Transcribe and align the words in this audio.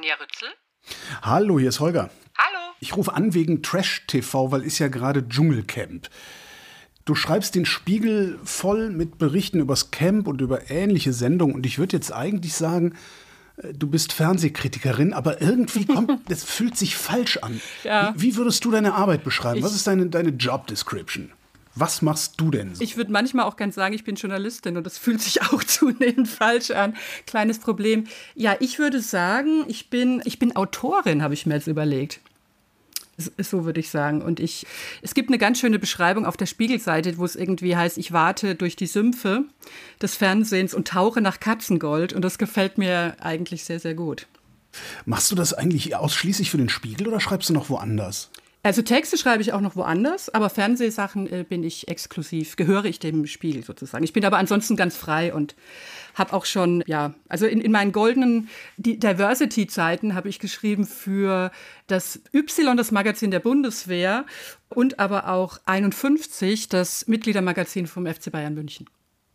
Anja 0.00 0.14
Rützel. 0.14 0.48
Hallo, 1.20 1.58
hier 1.58 1.68
ist 1.68 1.80
Holger. 1.80 2.08
Hallo. 2.38 2.72
Ich 2.80 2.96
rufe 2.96 3.12
an 3.12 3.34
wegen 3.34 3.62
Trash 3.62 4.06
TV, 4.06 4.50
weil 4.50 4.62
ist 4.62 4.78
ja 4.78 4.88
gerade 4.88 5.28
Dschungelcamp. 5.28 6.08
Du 7.04 7.14
schreibst 7.14 7.54
den 7.54 7.66
Spiegel 7.66 8.38
voll 8.42 8.88
mit 8.88 9.18
Berichten 9.18 9.60
übers 9.60 9.90
Camp 9.90 10.26
und 10.26 10.40
über 10.40 10.70
ähnliche 10.70 11.12
Sendungen 11.12 11.54
und 11.54 11.66
ich 11.66 11.78
würde 11.78 11.98
jetzt 11.98 12.14
eigentlich 12.14 12.54
sagen, 12.54 12.94
äh, 13.58 13.74
du 13.74 13.88
bist 13.88 14.14
Fernsehkritikerin, 14.14 15.12
aber 15.12 15.42
irgendwie 15.42 15.84
kommt, 15.84 16.18
das 16.30 16.44
fühlt 16.44 16.78
sich 16.78 16.96
falsch 16.96 17.36
an. 17.36 17.60
Ja. 17.84 18.14
Wie, 18.16 18.22
wie 18.22 18.36
würdest 18.36 18.64
du 18.64 18.70
deine 18.70 18.94
Arbeit 18.94 19.22
beschreiben? 19.22 19.62
Was 19.62 19.74
ist 19.74 19.86
deine, 19.86 20.06
deine 20.06 20.30
Job 20.30 20.66
Description? 20.66 21.30
Was 21.80 22.02
machst 22.02 22.34
du 22.36 22.50
denn 22.50 22.74
so? 22.74 22.84
Ich 22.84 22.98
würde 22.98 23.10
manchmal 23.10 23.46
auch 23.46 23.56
ganz 23.56 23.74
sagen, 23.74 23.94
ich 23.94 24.04
bin 24.04 24.14
Journalistin 24.14 24.76
und 24.76 24.84
das 24.84 24.98
fühlt 24.98 25.22
sich 25.22 25.40
auch 25.50 25.64
zunehmend 25.64 26.28
falsch 26.28 26.70
an. 26.72 26.94
Kleines 27.26 27.58
Problem. 27.58 28.04
Ja, 28.34 28.54
ich 28.60 28.78
würde 28.78 29.00
sagen, 29.00 29.64
ich 29.66 29.88
bin, 29.88 30.20
ich 30.26 30.38
bin 30.38 30.54
Autorin, 30.56 31.22
habe 31.22 31.32
ich 31.32 31.46
mir 31.46 31.54
jetzt 31.54 31.68
überlegt. 31.68 32.20
So 33.16 33.64
würde 33.64 33.80
ich 33.80 33.88
sagen. 33.88 34.20
Und 34.20 34.40
ich, 34.40 34.66
es 35.00 35.14
gibt 35.14 35.30
eine 35.30 35.38
ganz 35.38 35.58
schöne 35.58 35.78
Beschreibung 35.78 36.26
auf 36.26 36.36
der 36.36 36.46
Spiegelseite, 36.46 37.16
wo 37.16 37.24
es 37.24 37.34
irgendwie 37.34 37.74
heißt, 37.76 37.96
ich 37.96 38.12
warte 38.12 38.54
durch 38.54 38.76
die 38.76 38.86
Sümpfe 38.86 39.44
des 40.02 40.16
Fernsehens 40.16 40.74
und 40.74 40.86
tauche 40.86 41.22
nach 41.22 41.40
Katzengold. 41.40 42.12
Und 42.12 42.22
das 42.22 42.36
gefällt 42.36 42.76
mir 42.76 43.16
eigentlich 43.20 43.64
sehr, 43.64 43.80
sehr 43.80 43.94
gut. 43.94 44.26
Machst 45.06 45.30
du 45.30 45.34
das 45.34 45.54
eigentlich 45.54 45.96
ausschließlich 45.96 46.50
für 46.50 46.58
den 46.58 46.68
Spiegel 46.68 47.08
oder 47.08 47.20
schreibst 47.20 47.48
du 47.48 47.54
noch 47.54 47.70
woanders? 47.70 48.30
Also 48.62 48.82
Texte 48.82 49.16
schreibe 49.16 49.40
ich 49.40 49.54
auch 49.54 49.62
noch 49.62 49.74
woanders, 49.74 50.28
aber 50.28 50.50
Fernsehsachen 50.50 51.32
äh, 51.32 51.44
bin 51.48 51.64
ich 51.64 51.88
exklusiv, 51.88 52.56
gehöre 52.56 52.84
ich 52.84 52.98
dem 52.98 53.26
Spiegel 53.26 53.64
sozusagen. 53.64 54.04
Ich 54.04 54.12
bin 54.12 54.24
aber 54.24 54.36
ansonsten 54.36 54.76
ganz 54.76 54.96
frei 54.96 55.32
und 55.32 55.54
habe 56.14 56.34
auch 56.34 56.44
schon, 56.44 56.84
ja, 56.86 57.14
also 57.28 57.46
in, 57.46 57.62
in 57.62 57.72
meinen 57.72 57.92
goldenen 57.92 58.48
Diversity-Zeiten 58.76 60.14
habe 60.14 60.28
ich 60.28 60.40
geschrieben 60.40 60.84
für 60.84 61.50
das 61.86 62.20
Y, 62.34 62.76
das 62.76 62.90
Magazin 62.90 63.30
der 63.30 63.40
Bundeswehr 63.40 64.26
und 64.68 64.98
aber 64.98 65.28
auch 65.28 65.58
51, 65.64 66.68
das 66.68 67.06
Mitgliedermagazin 67.06 67.86
vom 67.86 68.06
FC 68.06 68.30
Bayern 68.30 68.54
München. 68.54 68.90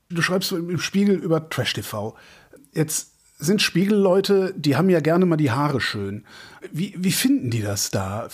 Du 0.10 0.22
schreibst 0.22 0.52
im 0.52 0.78
Spiegel 0.78 1.16
über 1.16 1.50
Trash 1.50 1.74
TV. 1.74 2.16
Jetzt 2.74 3.15
sind 3.38 3.62
Spiegelleute, 3.62 4.54
die 4.56 4.76
haben 4.76 4.90
ja 4.90 5.02
gerne 5.02 5.26
mal 5.26 5.36
die 5.36 5.52
Haare 5.52 5.82
schön. 5.82 6.24
Wie, 6.72 6.94
wie 6.98 7.12
finden 7.12 7.50
die 7.50 7.62
das 7.62 7.92
da? 7.92 8.30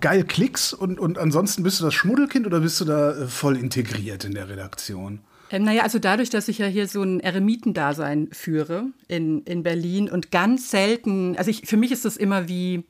Geil 0.00 0.24
Klicks 0.24 0.72
und, 0.72 0.98
und 0.98 1.18
ansonsten 1.18 1.62
bist 1.62 1.80
du 1.80 1.84
das 1.84 1.94
Schmuddelkind 1.94 2.46
oder 2.46 2.60
bist 2.60 2.80
du 2.80 2.84
da 2.84 3.12
äh, 3.12 3.26
voll 3.28 3.56
integriert 3.56 4.24
in 4.24 4.32
der 4.32 4.48
Redaktion? 4.48 5.20
Ähm, 5.50 5.64
naja, 5.64 5.82
also 5.82 5.98
dadurch, 5.98 6.30
dass 6.30 6.48
ich 6.48 6.58
ja 6.58 6.66
hier 6.66 6.88
so 6.88 7.02
ein 7.02 7.20
Eremitendasein 7.20 8.28
führe 8.32 8.86
in, 9.06 9.42
in 9.42 9.62
Berlin 9.62 10.10
und 10.10 10.30
ganz 10.30 10.70
selten, 10.70 11.36
also 11.36 11.50
ich, 11.50 11.66
für 11.66 11.76
mich 11.76 11.92
ist 11.92 12.06
das 12.06 12.16
immer 12.16 12.48
wie, 12.48 12.84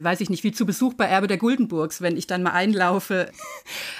weiß 0.00 0.20
ich 0.20 0.30
nicht, 0.30 0.42
wie 0.42 0.52
zu 0.52 0.66
Besuch 0.66 0.94
bei 0.94 1.04
Erbe 1.04 1.28
der 1.28 1.38
Guldenburgs, 1.38 2.02
wenn 2.02 2.16
ich 2.16 2.26
dann 2.26 2.42
mal 2.42 2.52
einlaufe 2.52 3.30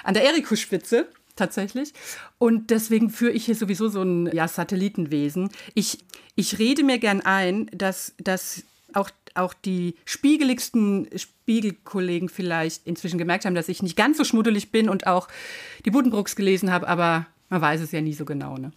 an 0.03 0.15
der 0.15 0.25
Erikuspitze 0.25 1.07
tatsächlich. 1.39 1.93
Und 2.39 2.71
deswegen 2.71 3.11
führe 3.11 3.33
ich 3.33 3.47
hier 3.47 3.55
sowieso 3.55 3.89
so 3.89 4.03
ein 4.03 4.31
ja, 4.35 4.49
Satellitenwesen. 4.49 5.51
Ich, 5.75 5.99
ich 6.35 6.59
rede 6.59 6.83
mir 6.85 6.99
gern 6.99 7.21
ein, 7.21 7.71
dass, 7.73 8.15
dass 8.19 8.63
auch, 8.93 9.11
auch 9.35 9.55
die 9.55 9.95
spiegeligsten 10.05 11.09
Spiegelkollegen 11.15 12.29
vielleicht 12.29 12.87
inzwischen 12.87 13.19
gemerkt 13.19 13.45
haben, 13.45 13.55
dass 13.55 13.69
ich 13.69 13.83
nicht 13.83 13.97
ganz 13.97 14.19
so 14.19 14.25
schmuddelig 14.25 14.71
bin 14.71 14.89
und 14.89 15.07
auch 15.07 15.29
die 15.85 15.91
Buddenbrooks 15.91 16.37
gelesen 16.37 16.71
habe, 16.71 16.89
aber 16.89 17.27
man 17.49 17.61
weiß 17.61 17.81
es 17.81 17.93
ja 17.93 18.01
nie 18.01 18.15
so 18.15 18.25
genau. 18.25 18.59
Ne? 18.59 18.73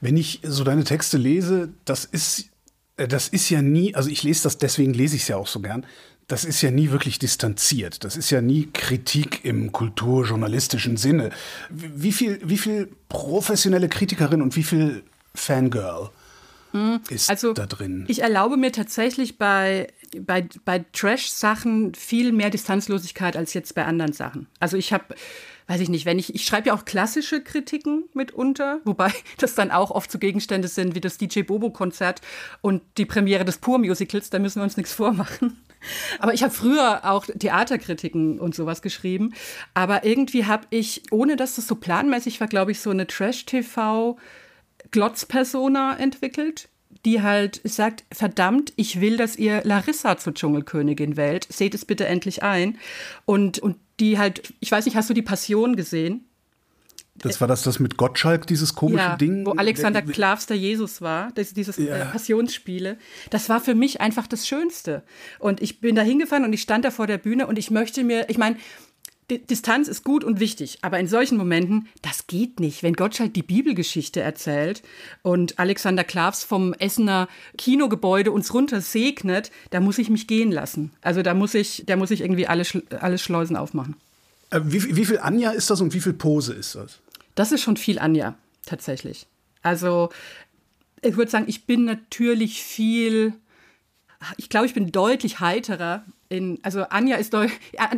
Wenn 0.00 0.16
ich 0.16 0.40
so 0.42 0.64
deine 0.64 0.84
Texte 0.84 1.18
lese, 1.18 1.72
das 1.84 2.04
ist, 2.04 2.46
äh, 2.96 3.08
das 3.08 3.28
ist 3.28 3.50
ja 3.50 3.62
nie, 3.62 3.94
also 3.94 4.08
ich 4.08 4.22
lese 4.22 4.44
das, 4.44 4.58
deswegen 4.58 4.94
lese 4.94 5.16
ich 5.16 5.22
es 5.22 5.28
ja 5.28 5.36
auch 5.36 5.46
so 5.46 5.60
gern 5.60 5.86
das 6.28 6.44
ist 6.44 6.62
ja 6.62 6.70
nie 6.70 6.90
wirklich 6.90 7.18
distanziert. 7.18 8.04
Das 8.04 8.16
ist 8.16 8.30
ja 8.30 8.40
nie 8.40 8.68
Kritik 8.72 9.44
im 9.44 9.72
kulturjournalistischen 9.72 10.96
Sinne. 10.96 11.30
Wie 11.70 12.12
viel, 12.12 12.40
wie 12.44 12.58
viel 12.58 12.88
professionelle 13.08 13.88
Kritikerin 13.88 14.42
und 14.42 14.56
wie 14.56 14.62
viel 14.62 15.02
Fangirl 15.34 16.10
hm, 16.72 17.00
ist 17.10 17.28
also, 17.28 17.52
da 17.52 17.66
drin? 17.66 18.04
Ich 18.08 18.22
erlaube 18.22 18.56
mir 18.56 18.72
tatsächlich 18.72 19.38
bei, 19.38 19.88
bei, 20.18 20.48
bei 20.64 20.84
Trash-Sachen 20.92 21.94
viel 21.94 22.32
mehr 22.32 22.50
Distanzlosigkeit 22.50 23.36
als 23.36 23.54
jetzt 23.54 23.74
bei 23.74 23.84
anderen 23.84 24.12
Sachen. 24.12 24.46
Also 24.58 24.76
ich 24.76 24.92
habe 24.92 25.14
weiß 25.72 25.80
ich 25.80 25.88
nicht, 25.88 26.04
wenn 26.04 26.18
ich, 26.18 26.34
ich 26.34 26.44
schreibe 26.44 26.68
ja 26.68 26.74
auch 26.74 26.84
klassische 26.84 27.42
Kritiken 27.42 28.04
mitunter, 28.14 28.80
wobei 28.84 29.12
das 29.38 29.54
dann 29.54 29.70
auch 29.70 29.90
oft 29.90 30.10
so 30.10 30.18
Gegenstände 30.18 30.68
sind 30.68 30.94
wie 30.94 31.00
das 31.00 31.18
DJ 31.18 31.42
Bobo-Konzert 31.42 32.20
und 32.60 32.82
die 32.98 33.06
Premiere 33.06 33.44
des 33.44 33.58
Pur-Musicals, 33.58 34.30
da 34.30 34.38
müssen 34.38 34.60
wir 34.60 34.64
uns 34.64 34.76
nichts 34.76 34.92
vormachen. 34.92 35.61
Aber 36.18 36.34
ich 36.34 36.42
habe 36.42 36.52
früher 36.52 37.04
auch 37.04 37.24
Theaterkritiken 37.26 38.40
und 38.40 38.54
sowas 38.54 38.82
geschrieben. 38.82 39.32
Aber 39.74 40.04
irgendwie 40.04 40.44
habe 40.46 40.66
ich, 40.70 41.02
ohne 41.10 41.36
dass 41.36 41.56
das 41.56 41.66
so 41.66 41.74
planmäßig 41.76 42.40
war, 42.40 42.48
glaube 42.48 42.72
ich, 42.72 42.80
so 42.80 42.90
eine 42.90 43.06
Trash-TV-Glotz-Persona 43.06 45.96
entwickelt, 45.96 46.68
die 47.04 47.22
halt 47.22 47.60
sagt, 47.64 48.04
verdammt, 48.12 48.72
ich 48.76 49.00
will, 49.00 49.16
dass 49.16 49.36
ihr 49.36 49.62
Larissa 49.64 50.18
zur 50.18 50.34
Dschungelkönigin 50.34 51.16
wählt. 51.16 51.46
Seht 51.50 51.74
es 51.74 51.84
bitte 51.84 52.06
endlich 52.06 52.42
ein. 52.42 52.78
Und, 53.24 53.58
und 53.58 53.76
die 53.98 54.18
halt, 54.18 54.54
ich 54.60 54.70
weiß 54.70 54.84
nicht, 54.84 54.96
hast 54.96 55.10
du 55.10 55.14
die 55.14 55.22
Passion 55.22 55.76
gesehen? 55.76 56.26
Das 57.14 57.40
war 57.40 57.48
das, 57.48 57.62
das 57.62 57.78
mit 57.78 57.98
Gottschalk, 57.98 58.46
dieses 58.46 58.74
komische 58.74 59.04
ja, 59.04 59.16
Ding. 59.16 59.44
Wo 59.44 59.52
Alexander 59.52 60.02
Klavs 60.02 60.46
der 60.46 60.56
Jesus 60.56 61.02
war, 61.02 61.30
das, 61.34 61.52
dieses 61.52 61.76
ja. 61.76 61.96
äh, 61.96 62.04
Passionsspiele. 62.06 62.96
Das 63.30 63.48
war 63.48 63.60
für 63.60 63.74
mich 63.74 64.00
einfach 64.00 64.26
das 64.26 64.46
Schönste. 64.46 65.02
Und 65.38 65.60
ich 65.60 65.80
bin 65.80 65.94
da 65.94 66.02
hingefahren 66.02 66.44
und 66.44 66.52
ich 66.52 66.62
stand 66.62 66.84
da 66.84 66.90
vor 66.90 67.06
der 67.06 67.18
Bühne 67.18 67.46
und 67.46 67.58
ich 67.58 67.70
möchte 67.70 68.02
mir, 68.02 68.30
ich 68.30 68.38
meine, 68.38 68.56
Distanz 69.30 69.88
ist 69.88 70.04
gut 70.04 70.24
und 70.24 70.40
wichtig, 70.40 70.78
aber 70.82 70.98
in 70.98 71.06
solchen 71.06 71.38
Momenten, 71.38 71.88
das 72.02 72.26
geht 72.26 72.60
nicht. 72.60 72.82
Wenn 72.82 72.94
Gottschalk 72.94 73.32
die 73.32 73.42
Bibelgeschichte 73.42 74.20
erzählt 74.20 74.82
und 75.22 75.58
Alexander 75.58 76.04
Klavs 76.04 76.44
vom 76.44 76.74
Essener 76.74 77.28
Kinogebäude 77.56 78.32
uns 78.32 78.52
runter 78.52 78.80
segnet, 78.80 79.50
da 79.70 79.80
muss 79.80 79.98
ich 79.98 80.10
mich 80.10 80.26
gehen 80.26 80.50
lassen. 80.50 80.90
Also 81.00 81.22
da 81.22 81.34
muss 81.34 81.54
ich, 81.54 81.84
da 81.86 81.96
muss 81.96 82.10
ich 82.10 82.20
irgendwie 82.20 82.46
alle, 82.46 82.64
alle 83.00 83.18
Schleusen 83.18 83.56
aufmachen. 83.56 83.96
Äh, 84.52 84.60
wie, 84.64 84.96
wie 84.96 85.04
viel 85.04 85.18
Anja 85.18 85.50
ist 85.50 85.70
das 85.70 85.80
und 85.80 85.94
wie 85.94 86.00
viel 86.00 86.12
Pose 86.12 86.52
ist 86.52 86.74
das? 86.74 87.00
Das 87.34 87.50
ist 87.50 87.62
schon 87.62 87.76
viel 87.76 87.98
Anja, 87.98 88.36
tatsächlich. 88.66 89.26
Also, 89.62 90.10
ich 91.00 91.16
würde 91.16 91.30
sagen, 91.30 91.46
ich 91.48 91.66
bin 91.66 91.84
natürlich 91.84 92.62
viel, 92.62 93.32
ich 94.36 94.48
glaube, 94.48 94.66
ich 94.66 94.74
bin 94.74 94.92
deutlich 94.92 95.40
heiterer. 95.40 96.04
In, 96.28 96.58
also 96.62 96.82
Anja 96.84 97.16
ist 97.16 97.34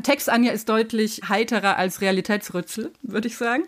Text 0.02 0.28
Anja 0.28 0.52
ist 0.52 0.68
deutlich 0.68 1.22
heiterer 1.28 1.76
als 1.76 2.00
Realitätsrützel, 2.00 2.92
würde 3.02 3.28
ich 3.28 3.36
sagen. 3.36 3.64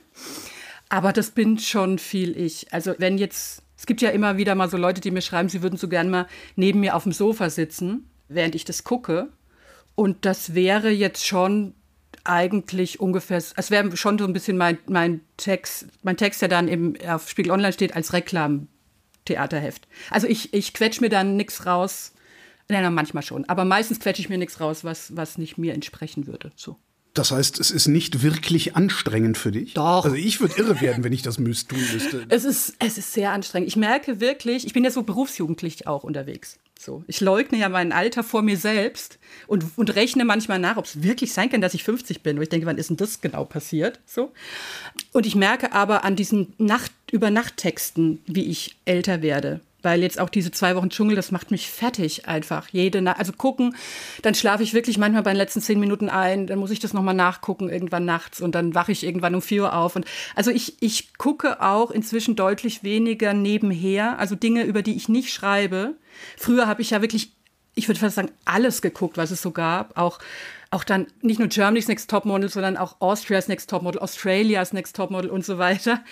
Aber 0.88 1.12
das 1.12 1.30
bin 1.30 1.58
schon 1.58 1.98
viel 1.98 2.36
ich. 2.36 2.72
Also 2.72 2.94
wenn 2.98 3.18
jetzt, 3.18 3.62
es 3.76 3.86
gibt 3.86 4.02
ja 4.02 4.10
immer 4.10 4.36
wieder 4.36 4.54
mal 4.54 4.70
so 4.70 4.76
Leute, 4.76 5.00
die 5.00 5.10
mir 5.10 5.20
schreiben, 5.20 5.48
sie 5.48 5.62
würden 5.62 5.78
so 5.78 5.88
gern 5.88 6.10
mal 6.10 6.26
neben 6.56 6.80
mir 6.80 6.96
auf 6.96 7.04
dem 7.04 7.12
Sofa 7.12 7.50
sitzen, 7.50 8.08
während 8.28 8.54
ich 8.54 8.64
das 8.64 8.84
gucke. 8.84 9.28
Und 9.94 10.24
das 10.24 10.54
wäre 10.54 10.90
jetzt 10.90 11.26
schon 11.26 11.74
eigentlich 12.28 13.00
ungefähr, 13.00 13.38
es 13.38 13.70
wäre 13.70 13.96
schon 13.96 14.18
so 14.18 14.24
ein 14.24 14.32
bisschen 14.32 14.56
mein, 14.56 14.78
mein 14.88 15.20
Text, 15.36 15.86
mein 16.02 16.16
Text, 16.16 16.42
der 16.42 16.48
dann 16.48 16.68
eben 16.68 16.94
auf 17.06 17.28
Spiegel 17.28 17.52
Online 17.52 17.72
steht, 17.72 17.94
als 17.94 18.12
Reklamtheaterheft. 18.12 19.88
Also 20.10 20.26
ich, 20.26 20.52
ich 20.54 20.74
quetsch 20.74 21.00
mir 21.00 21.08
dann 21.08 21.36
nichts 21.36 21.66
raus. 21.66 22.12
Nein, 22.68 22.92
manchmal 22.92 23.22
schon. 23.22 23.48
Aber 23.48 23.64
meistens 23.64 24.00
quetsche 24.00 24.22
ich 24.22 24.28
mir 24.28 24.38
nichts 24.38 24.60
raus, 24.60 24.82
was, 24.82 25.16
was 25.16 25.38
nicht 25.38 25.56
mir 25.56 25.72
entsprechen 25.74 26.26
würde. 26.26 26.52
So. 26.56 26.76
Das 27.16 27.30
heißt, 27.30 27.58
es 27.60 27.70
ist 27.70 27.88
nicht 27.88 28.22
wirklich 28.22 28.76
anstrengend 28.76 29.38
für 29.38 29.50
dich? 29.50 29.72
Doch. 29.74 30.04
Also 30.04 30.16
ich 30.16 30.40
würde 30.40 30.54
irre 30.58 30.80
werden, 30.82 31.02
wenn 31.02 31.14
ich 31.14 31.22
das 31.22 31.38
müsste, 31.38 31.74
tun 31.74 31.84
müsste. 31.92 32.26
Es 32.28 32.44
ist, 32.44 32.74
es 32.78 32.98
ist 32.98 33.14
sehr 33.14 33.32
anstrengend. 33.32 33.68
Ich 33.68 33.76
merke 33.76 34.20
wirklich, 34.20 34.66
ich 34.66 34.74
bin 34.74 34.84
ja 34.84 34.90
so 34.90 35.02
berufsjugendlich 35.02 35.86
auch 35.86 36.04
unterwegs. 36.04 36.58
So, 36.78 37.02
ich 37.06 37.22
leugne 37.22 37.58
ja 37.58 37.70
mein 37.70 37.90
Alter 37.90 38.22
vor 38.22 38.42
mir 38.42 38.58
selbst 38.58 39.18
und, 39.46 39.64
und 39.76 39.94
rechne 39.94 40.26
manchmal 40.26 40.58
nach, 40.58 40.76
ob 40.76 40.84
es 40.84 41.02
wirklich 41.02 41.32
sein 41.32 41.48
kann, 41.48 41.62
dass 41.62 41.72
ich 41.72 41.84
50 41.84 42.22
bin. 42.22 42.36
Und 42.36 42.42
ich 42.42 42.50
denke, 42.50 42.66
wann 42.66 42.76
ist 42.76 42.90
denn 42.90 42.98
das 42.98 43.22
genau 43.22 43.46
passiert? 43.46 43.98
So. 44.04 44.30
Und 45.12 45.24
ich 45.24 45.34
merke 45.34 45.72
aber 45.72 46.04
an 46.04 46.16
diesen 46.16 46.52
Nacht 46.58 46.92
über 47.10 47.30
Nachttexten, 47.30 48.20
wie 48.26 48.44
ich 48.44 48.76
älter 48.84 49.22
werde 49.22 49.60
weil 49.86 50.02
jetzt 50.02 50.18
auch 50.18 50.28
diese 50.28 50.50
zwei 50.50 50.74
Wochen 50.74 50.90
Dschungel, 50.90 51.14
das 51.14 51.30
macht 51.30 51.52
mich 51.52 51.70
fertig 51.70 52.26
einfach. 52.26 52.66
Jede 52.72 53.00
Nacht, 53.00 53.20
also 53.20 53.32
gucken, 53.32 53.76
dann 54.22 54.34
schlafe 54.34 54.64
ich 54.64 54.74
wirklich 54.74 54.98
manchmal 54.98 55.22
bei 55.22 55.30
den 55.30 55.36
letzten 55.36 55.60
zehn 55.60 55.78
Minuten 55.78 56.08
ein, 56.08 56.48
dann 56.48 56.58
muss 56.58 56.72
ich 56.72 56.80
das 56.80 56.92
nochmal 56.92 57.14
nachgucken 57.14 57.68
irgendwann 57.68 58.04
nachts 58.04 58.40
und 58.40 58.56
dann 58.56 58.74
wache 58.74 58.90
ich 58.90 59.04
irgendwann 59.04 59.36
um 59.36 59.42
vier 59.42 59.62
Uhr 59.62 59.76
auf. 59.76 59.94
Und 59.94 60.04
also 60.34 60.50
ich, 60.50 60.82
ich 60.82 61.14
gucke 61.18 61.62
auch 61.62 61.92
inzwischen 61.92 62.34
deutlich 62.34 62.82
weniger 62.82 63.32
nebenher, 63.32 64.18
also 64.18 64.34
Dinge, 64.34 64.64
über 64.64 64.82
die 64.82 64.96
ich 64.96 65.08
nicht 65.08 65.32
schreibe. 65.32 65.94
Früher 66.36 66.66
habe 66.66 66.82
ich 66.82 66.90
ja 66.90 67.00
wirklich, 67.00 67.30
ich 67.76 67.86
würde 67.86 68.00
fast 68.00 68.16
sagen, 68.16 68.32
alles 68.44 68.82
geguckt, 68.82 69.16
was 69.16 69.30
es 69.30 69.40
so 69.40 69.52
gab. 69.52 69.96
Auch 69.96 70.18
auch 70.72 70.82
dann 70.82 71.06
nicht 71.22 71.38
nur 71.38 71.46
Germany's 71.46 71.86
Next 71.86 72.10
Topmodel, 72.10 72.48
sondern 72.48 72.76
auch 72.76 73.00
Austria's 73.00 73.46
Next 73.46 73.70
Topmodel, 73.70 74.00
Australia's 74.00 74.72
Next 74.72 74.96
Topmodel 74.96 75.30
und 75.30 75.44
so 75.44 75.58
weiter. 75.58 76.02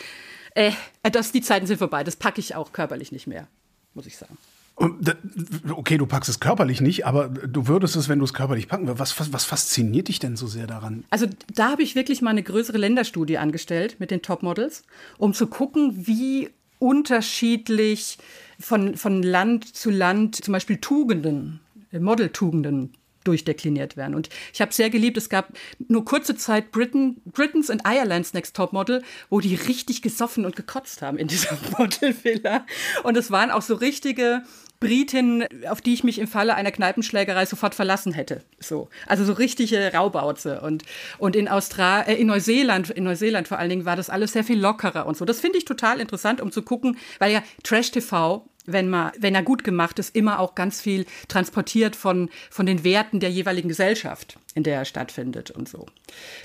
Äh, 0.54 0.70
das, 1.02 1.32
die 1.32 1.40
Zeiten 1.40 1.66
sind 1.66 1.78
vorbei. 1.78 2.04
Das 2.04 2.14
packe 2.14 2.38
ich 2.38 2.54
auch 2.54 2.72
körperlich 2.72 3.10
nicht 3.10 3.26
mehr 3.26 3.48
muss 3.94 4.06
ich 4.06 4.16
sagen. 4.16 4.36
Okay, 4.76 5.98
du 5.98 6.06
packst 6.06 6.28
es 6.28 6.40
körperlich 6.40 6.80
nicht, 6.80 7.06
aber 7.06 7.28
du 7.28 7.68
würdest 7.68 7.94
es, 7.94 8.08
wenn 8.08 8.18
du 8.18 8.24
es 8.24 8.34
körperlich 8.34 8.66
packen 8.66 8.88
würdest. 8.88 9.00
Was, 9.00 9.20
was, 9.20 9.32
was 9.32 9.44
fasziniert 9.44 10.08
dich 10.08 10.18
denn 10.18 10.36
so 10.36 10.48
sehr 10.48 10.66
daran? 10.66 11.04
Also 11.10 11.26
da 11.54 11.70
habe 11.70 11.84
ich 11.84 11.94
wirklich 11.94 12.22
mal 12.22 12.30
eine 12.30 12.42
größere 12.42 12.78
Länderstudie 12.78 13.38
angestellt 13.38 13.96
mit 14.00 14.10
den 14.10 14.22
Topmodels, 14.22 14.82
um 15.16 15.32
zu 15.32 15.46
gucken, 15.46 16.06
wie 16.08 16.50
unterschiedlich 16.80 18.18
von, 18.58 18.96
von 18.96 19.22
Land 19.22 19.76
zu 19.76 19.90
Land 19.90 20.44
zum 20.44 20.52
Beispiel 20.52 20.78
Tugenden, 20.78 21.60
Modeltugenden 21.92 22.94
durchdekliniert 23.24 23.96
werden. 23.96 24.14
Und 24.14 24.28
ich 24.52 24.60
habe 24.60 24.72
sehr 24.72 24.90
geliebt, 24.90 25.16
es 25.16 25.28
gab 25.28 25.48
nur 25.88 26.04
kurze 26.04 26.36
Zeit 26.36 26.70
Britain, 26.70 27.20
Britain's 27.24 27.70
and 27.70 27.82
Ireland's 27.86 28.34
Next 28.34 28.54
Top 28.54 28.72
Model, 28.72 29.02
wo 29.30 29.40
die 29.40 29.54
richtig 29.54 30.02
gesoffen 30.02 30.44
und 30.44 30.56
gekotzt 30.56 31.02
haben 31.02 31.18
in 31.18 31.28
dieser 31.28 31.56
Modelvilla. 31.78 32.64
Und 33.02 33.16
es 33.16 33.30
waren 33.30 33.50
auch 33.50 33.62
so 33.62 33.74
richtige 33.74 34.42
Britin, 34.80 35.46
auf 35.68 35.80
die 35.80 35.94
ich 35.94 36.04
mich 36.04 36.18
im 36.18 36.26
Falle 36.26 36.54
einer 36.56 36.70
Kneipenschlägerei 36.70 37.46
sofort 37.46 37.74
verlassen 37.74 38.12
hätte. 38.12 38.42
So. 38.60 38.88
Also 39.06 39.24
so 39.24 39.32
richtige 39.32 39.92
Raubauze. 39.94 40.60
Und, 40.60 40.82
und 41.18 41.36
in, 41.36 41.48
Austra 41.48 42.02
äh, 42.02 42.14
in 42.16 42.26
Neuseeland, 42.26 42.90
in 42.90 43.04
Neuseeland 43.04 43.48
vor 43.48 43.58
allen 43.58 43.70
Dingen, 43.70 43.86
war 43.86 43.96
das 43.96 44.10
alles 44.10 44.32
sehr 44.32 44.44
viel 44.44 44.60
lockerer 44.60 45.06
und 45.06 45.16
so. 45.16 45.24
Das 45.24 45.40
finde 45.40 45.56
ich 45.56 45.64
total 45.64 46.00
interessant, 46.00 46.40
um 46.42 46.52
zu 46.52 46.62
gucken, 46.62 46.98
weil 47.18 47.32
ja 47.32 47.42
Trash-TV 47.62 48.46
wenn, 48.66 48.88
man, 48.88 49.12
wenn 49.18 49.34
er 49.34 49.42
gut 49.42 49.64
gemacht 49.64 49.98
ist, 49.98 50.14
immer 50.14 50.38
auch 50.38 50.54
ganz 50.54 50.80
viel 50.80 51.06
transportiert 51.28 51.96
von, 51.96 52.30
von 52.50 52.66
den 52.66 52.84
Werten 52.84 53.20
der 53.20 53.30
jeweiligen 53.30 53.68
Gesellschaft, 53.68 54.38
in 54.54 54.62
der 54.62 54.78
er 54.78 54.84
stattfindet 54.84 55.50
und 55.50 55.68
so. 55.68 55.86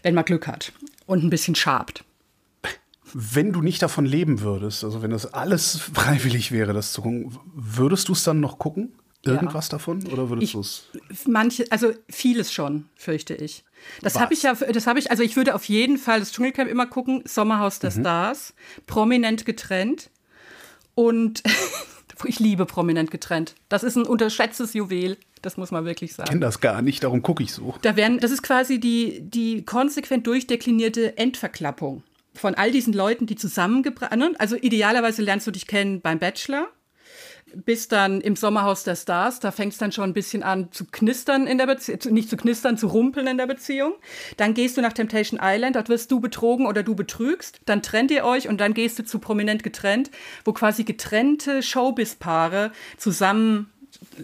Wenn 0.04 0.16
man 0.16 0.26
Glück 0.26 0.48
hat 0.48 0.72
und 1.06 1.24
ein 1.24 1.30
bisschen 1.30 1.56
schabt. 1.56 2.04
Wenn 3.12 3.54
du 3.54 3.62
nicht 3.62 3.82
davon 3.82 4.06
leben 4.06 4.42
würdest, 4.42 4.84
also 4.84 5.02
wenn 5.02 5.12
das 5.12 5.34
alles 5.34 5.80
freiwillig 5.94 6.52
wäre, 6.52 6.74
das 6.74 6.92
zu 6.94 7.02
gucken, 7.02 7.38
würdest 7.54 8.08
du 8.08 8.14
es 8.14 8.24
dann 8.24 8.40
noch 8.40 8.60
gucken? 8.60 8.94
Irgendwas 9.26 9.68
ja. 9.68 9.72
davon? 9.72 10.08
Oder 10.08 10.30
würdest 10.30 10.54
du 10.54 10.62
es? 10.62 10.86
Manche, 11.28 11.66
also 11.72 11.92
vieles 12.10 12.54
schon, 12.54 12.86
fürchte 12.96 13.36
ich. 13.36 13.66
Das 14.02 14.18
habe 14.18 14.34
ich 14.34 14.44
ja, 14.44 14.54
das 14.54 14.88
habe 14.88 15.00
ich, 15.00 15.12
also 15.12 15.24
ich 15.24 15.36
würde 15.36 15.56
auf 15.56 15.66
jeden 15.66 15.98
Fall 15.98 16.20
das 16.20 16.32
Dschungelcamp 16.32 16.70
immer 16.70 16.86
gucken, 16.86 17.24
Sommerhaus 17.26 17.80
der 17.80 17.92
mhm. 17.92 18.00
Stars, 18.00 18.54
prominent 18.88 19.46
getrennt. 19.46 20.10
Und 20.96 21.44
ich 22.28 22.40
liebe 22.40 22.66
prominent 22.66 23.12
getrennt. 23.12 23.56
Das 23.70 23.84
ist 23.84 23.96
ein 23.96 24.06
unterschätztes 24.06 24.74
Juwel. 24.74 25.18
Das 25.42 25.56
muss 25.56 25.72
man 25.72 25.86
wirklich 25.86 26.14
sagen. 26.14 26.28
Ich 26.28 26.32
kenne 26.32 26.46
das 26.46 26.60
gar 26.60 26.82
nicht, 26.82 27.04
darum 27.04 27.22
gucke 27.22 27.44
ich 27.44 27.54
so. 27.54 27.76
Da 27.82 27.96
werden, 27.96 28.20
das 28.20 28.32
ist 28.32 28.44
quasi 28.44 28.80
die, 28.80 29.22
die 29.22 29.64
konsequent 29.64 30.28
durchdeklinierte 30.28 31.18
Endverklappung 31.18 32.04
von 32.34 32.56
all 32.56 32.72
diesen 32.72 32.94
Leuten, 32.94 33.26
die 33.26 33.36
zusammengebracht, 33.36 34.16
ne? 34.16 34.34
also 34.38 34.56
idealerweise 34.56 35.22
lernst 35.22 35.48
du 35.48 35.52
dich 35.52 35.68
kennen 35.68 36.02
beim 36.02 36.20
Bachelor, 36.20 36.68
bis 37.56 37.88
dann 37.88 38.22
im 38.22 38.36
Sommerhaus 38.36 38.84
der 38.84 38.96
Stars, 38.96 39.40
da 39.40 39.52
fängt 39.52 39.74
es 39.74 39.80
dann 39.80 39.92
schon 39.92 40.06
ein 40.06 40.14
bisschen 40.14 40.44
an 40.44 40.72
zu 40.72 40.86
knistern 40.86 41.48
in 41.48 41.58
der 41.58 41.68
Beziehung, 41.68 42.14
nicht 42.14 42.30
zu 42.30 42.38
knistern, 42.38 42.78
zu 42.78 42.88
rumpeln 42.88 43.28
in 43.28 43.38
der 43.38 43.48
Beziehung. 43.48 43.94
Dann 44.38 44.54
gehst 44.54 44.78
du 44.78 44.82
nach 44.82 44.94
Temptation 44.94 45.40
Island, 45.42 45.76
dort 45.76 45.90
wirst 45.90 46.12
du 46.12 46.20
betrogen 46.20 46.66
oder 46.66 46.84
du 46.84 46.96
betrügst, 46.96 47.62
dann 47.66 47.82
trennt 47.82 48.12
ihr 48.12 48.26
euch 48.26 48.48
und 48.48 48.60
dann 48.60 48.74
gehst 48.74 49.00
du 49.00 49.04
zu 49.04 49.20
prominent 49.20 49.64
getrennt, 49.64 50.12
wo 50.46 50.54
quasi 50.54 50.84
getrennte 50.84 51.62
Showbiz-Paare 51.62 52.72
zusammen 52.98 53.70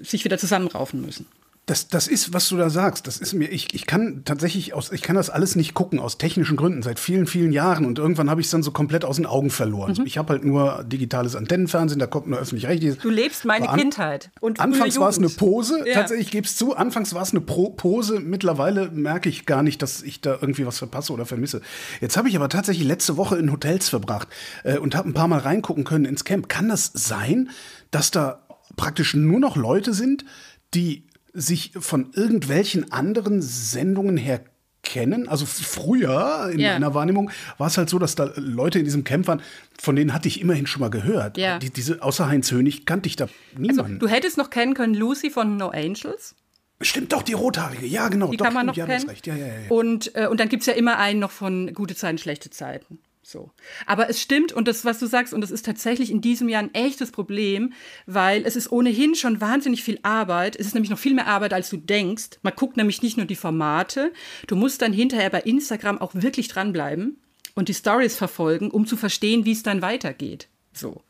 sich 0.01 0.25
wieder 0.25 0.37
zusammenraufen 0.37 1.01
müssen. 1.01 1.27
Das, 1.67 1.87
das 1.87 2.07
ist, 2.07 2.31
was 2.31 2.47
du 2.49 2.57
da 2.57 2.69
sagst. 2.69 3.07
Das 3.07 3.17
ist 3.17 3.33
mir, 3.33 3.47
ich, 3.47 3.73
ich 3.73 3.87
kann 3.87 4.21
tatsächlich 4.23 4.75
aus, 4.75 4.91
ich 4.91 5.01
kann 5.01 5.15
das 5.15 5.31
alles 5.31 5.55
nicht 5.55 5.73
gucken 5.73 5.99
aus 5.99 6.19
technischen 6.19 6.57
Gründen 6.57 6.83
seit 6.83 6.99
vielen, 6.99 7.25
vielen 7.25 7.51
Jahren 7.51 7.85
und 7.85 7.97
irgendwann 7.97 8.29
habe 8.29 8.39
ich 8.39 8.47
es 8.47 8.51
dann 8.51 8.61
so 8.61 8.69
komplett 8.69 9.03
aus 9.03 9.15
den 9.15 9.25
Augen 9.25 9.49
verloren. 9.49 9.95
Mhm. 9.97 10.05
Ich 10.05 10.19
habe 10.19 10.33
halt 10.33 10.45
nur 10.45 10.83
digitales 10.83 11.35
Antennenfernsehen, 11.35 11.99
da 11.99 12.05
kommt 12.05 12.27
nur 12.27 12.37
öffentlich-rechtliches. 12.37 12.99
Du 12.99 13.09
lebst 13.09 13.45
meine 13.45 13.69
an, 13.69 13.79
Kindheit. 13.79 14.29
Und 14.41 14.59
anfangs 14.59 14.99
war 14.99 15.09
es 15.09 15.17
eine 15.17 15.29
Pose. 15.29 15.83
Ja. 15.87 15.95
Tatsächlich, 15.95 16.27
ich 16.27 16.31
gebe 16.31 16.45
es 16.45 16.55
zu, 16.55 16.75
anfangs 16.75 17.15
war 17.15 17.23
es 17.23 17.31
eine 17.31 17.41
Pro 17.41 17.71
Pose. 17.71 18.19
Mittlerweile 18.19 18.91
merke 18.91 19.29
ich 19.29 19.47
gar 19.47 19.63
nicht, 19.63 19.81
dass 19.81 20.03
ich 20.03 20.21
da 20.21 20.37
irgendwie 20.39 20.67
was 20.67 20.77
verpasse 20.77 21.13
oder 21.13 21.25
vermisse. 21.25 21.61
Jetzt 21.99 22.15
habe 22.15 22.29
ich 22.29 22.35
aber 22.35 22.49
tatsächlich 22.49 22.87
letzte 22.87 23.17
Woche 23.17 23.37
in 23.37 23.51
Hotels 23.51 23.89
verbracht 23.89 24.27
äh, 24.63 24.77
und 24.77 24.95
habe 24.95 25.09
ein 25.09 25.13
paar 25.13 25.27
Mal 25.27 25.39
reingucken 25.39 25.83
können 25.83 26.05
ins 26.05 26.25
Camp. 26.25 26.47
Kann 26.47 26.69
das 26.69 26.91
sein, 26.93 27.49
dass 27.89 28.11
da 28.11 28.45
praktisch 28.75 29.15
nur 29.15 29.39
noch 29.39 29.55
Leute 29.55 29.93
sind, 29.93 30.25
die 30.73 31.07
sich 31.35 31.71
von 31.79 32.11
irgendwelchen 32.13 32.91
anderen 32.91 33.41
Sendungen 33.41 34.17
her 34.17 34.41
kennen. 34.85 35.27
Also 35.27 35.45
früher 35.45 36.49
in 36.53 36.59
yeah. 36.59 36.73
meiner 36.73 36.93
Wahrnehmung 36.93 37.31
war 37.57 37.67
es 37.67 37.77
halt 37.77 37.89
so, 37.89 37.99
dass 37.99 38.15
da 38.15 38.31
Leute 38.35 38.79
in 38.79 38.85
diesem 38.85 39.03
Camp 39.03 39.27
waren, 39.27 39.41
von 39.77 39.95
denen 39.95 40.13
hatte 40.13 40.27
ich 40.27 40.39
immerhin 40.39 40.67
schon 40.67 40.79
mal 40.79 40.89
gehört. 40.89 41.37
Yeah. 41.37 41.59
Die, 41.59 41.71
diese, 41.71 42.01
außer 42.01 42.27
Heinz 42.27 42.51
Hönig 42.51 42.85
kannte 42.85 43.07
ich 43.07 43.15
da 43.15 43.27
niemanden. 43.57 43.95
Also, 43.95 43.97
du 43.97 44.07
hättest 44.07 44.37
noch 44.37 44.49
kennen 44.49 44.73
können 44.73 44.93
Lucy 44.93 45.29
von 45.29 45.57
No 45.57 45.69
Angels. 45.69 46.35
Stimmt 46.81 47.13
doch, 47.13 47.23
die 47.23 47.33
rothaarige. 47.33 47.85
Ja, 47.85 48.09
genau. 48.09 48.29
Die 48.29 48.37
doch, 48.37 48.45
kann 48.45 48.53
man 48.53 48.67
noch 48.67 48.75
kennen. 48.75 49.09
Ja, 49.25 49.35
ja, 49.35 49.45
ja, 49.45 49.53
und, 49.69 50.15
äh, 50.15 50.27
und 50.27 50.39
dann 50.39 50.49
gibt 50.49 50.61
es 50.61 50.67
ja 50.67 50.73
immer 50.73 50.97
einen 50.97 51.19
noch 51.19 51.31
von 51.31 51.73
Gute 51.73 51.95
Zeiten, 51.95 52.17
schlechte 52.17 52.49
Zeiten. 52.49 52.99
So. 53.27 53.49
Aber 53.87 54.07
es 54.07 54.21
stimmt 54.21 54.53
und 54.53 54.67
das, 54.67 54.85
was 54.85 54.99
du 54.99 55.07
sagst, 55.07 55.33
und 55.33 55.41
das 55.41 55.49
ist 55.49 55.65
tatsächlich 55.65 56.11
in 56.11 56.21
diesem 56.21 56.47
Jahr 56.47 56.61
ein 56.61 56.75
echtes 56.75 57.09
Problem, 57.09 57.73
weil 58.05 58.45
es 58.45 58.55
ist 58.55 58.71
ohnehin 58.71 59.15
schon 59.15 59.41
wahnsinnig 59.41 59.83
viel 59.83 59.97
Arbeit. 60.03 60.55
Es 60.55 60.67
ist 60.67 60.75
nämlich 60.75 60.91
noch 60.91 60.99
viel 60.99 61.15
mehr 61.15 61.25
Arbeit, 61.25 61.51
als 61.51 61.71
du 61.71 61.77
denkst. 61.77 62.37
Man 62.43 62.53
guckt 62.55 62.77
nämlich 62.77 63.01
nicht 63.01 63.17
nur 63.17 63.25
die 63.25 63.35
Formate, 63.35 64.13
du 64.45 64.55
musst 64.55 64.83
dann 64.83 64.93
hinterher 64.93 65.31
bei 65.31 65.41
Instagram 65.41 65.97
auch 65.97 66.11
wirklich 66.13 66.49
dranbleiben 66.49 67.17
und 67.55 67.67
die 67.67 67.73
Stories 67.73 68.15
verfolgen, 68.15 68.69
um 68.69 68.85
zu 68.85 68.95
verstehen, 68.95 69.43
wie 69.43 69.53
es 69.53 69.63
dann 69.63 69.81
weitergeht. 69.81 70.47
So. 70.71 71.01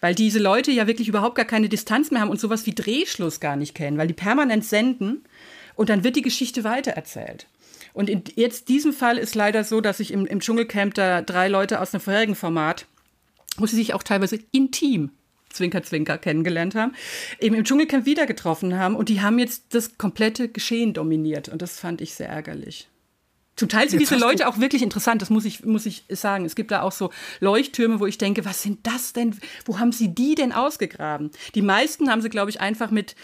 Weil 0.00 0.16
diese 0.16 0.40
Leute 0.40 0.72
ja 0.72 0.88
wirklich 0.88 1.06
überhaupt 1.06 1.36
gar 1.36 1.44
keine 1.44 1.68
Distanz 1.68 2.10
mehr 2.10 2.22
haben 2.22 2.30
und 2.30 2.40
sowas 2.40 2.66
wie 2.66 2.74
Drehschluss 2.74 3.38
gar 3.38 3.54
nicht 3.54 3.76
kennen, 3.76 3.96
weil 3.96 4.08
die 4.08 4.14
permanent 4.14 4.64
senden 4.64 5.22
und 5.76 5.88
dann 5.88 6.02
wird 6.02 6.16
die 6.16 6.22
Geschichte 6.22 6.64
weitererzählt. 6.64 7.46
Und 7.94 8.10
in 8.10 8.24
jetzt 8.34 8.68
diesem 8.68 8.92
Fall 8.92 9.16
ist 9.16 9.34
leider 9.34 9.64
so, 9.64 9.80
dass 9.80 10.00
ich 10.00 10.12
im, 10.12 10.26
im 10.26 10.40
Dschungelcamp 10.40 10.92
da 10.94 11.22
drei 11.22 11.48
Leute 11.48 11.80
aus 11.80 11.94
einem 11.94 12.02
vorherigen 12.02 12.34
Format, 12.34 12.86
wo 13.56 13.66
sie 13.66 13.76
sich 13.76 13.94
auch 13.94 14.02
teilweise 14.02 14.38
intim 14.52 15.12
Zwinker, 15.54 15.84
Zwinker 15.84 16.18
kennengelernt 16.18 16.74
haben, 16.74 16.92
eben 17.38 17.54
im 17.54 17.64
Dschungelcamp 17.64 18.04
wieder 18.04 18.26
getroffen 18.26 18.76
haben 18.76 18.96
und 18.96 19.08
die 19.08 19.22
haben 19.22 19.38
jetzt 19.38 19.74
das 19.74 19.96
komplette 19.96 20.48
Geschehen 20.48 20.92
dominiert 20.92 21.48
und 21.48 21.62
das 21.62 21.78
fand 21.78 22.00
ich 22.00 22.14
sehr 22.14 22.28
ärgerlich. 22.28 22.88
Zum 23.56 23.68
Teil 23.68 23.88
sind 23.88 24.00
diese 24.00 24.16
Leute 24.16 24.48
auch 24.48 24.58
wirklich 24.58 24.82
interessant, 24.82 25.22
das 25.22 25.30
muss 25.30 25.44
ich, 25.44 25.64
muss 25.64 25.86
ich 25.86 26.04
sagen. 26.08 26.44
Es 26.44 26.56
gibt 26.56 26.72
da 26.72 26.82
auch 26.82 26.90
so 26.90 27.10
Leuchttürme, 27.38 28.00
wo 28.00 28.06
ich 28.06 28.18
denke, 28.18 28.44
was 28.44 28.62
sind 28.64 28.84
das 28.84 29.12
denn? 29.12 29.38
Wo 29.64 29.78
haben 29.78 29.92
sie 29.92 30.12
die 30.12 30.34
denn 30.34 30.50
ausgegraben? 30.50 31.30
Die 31.54 31.62
meisten 31.62 32.10
haben 32.10 32.20
sie, 32.20 32.30
glaube 32.30 32.50
ich, 32.50 32.60
einfach 32.60 32.90
mit 32.90 33.14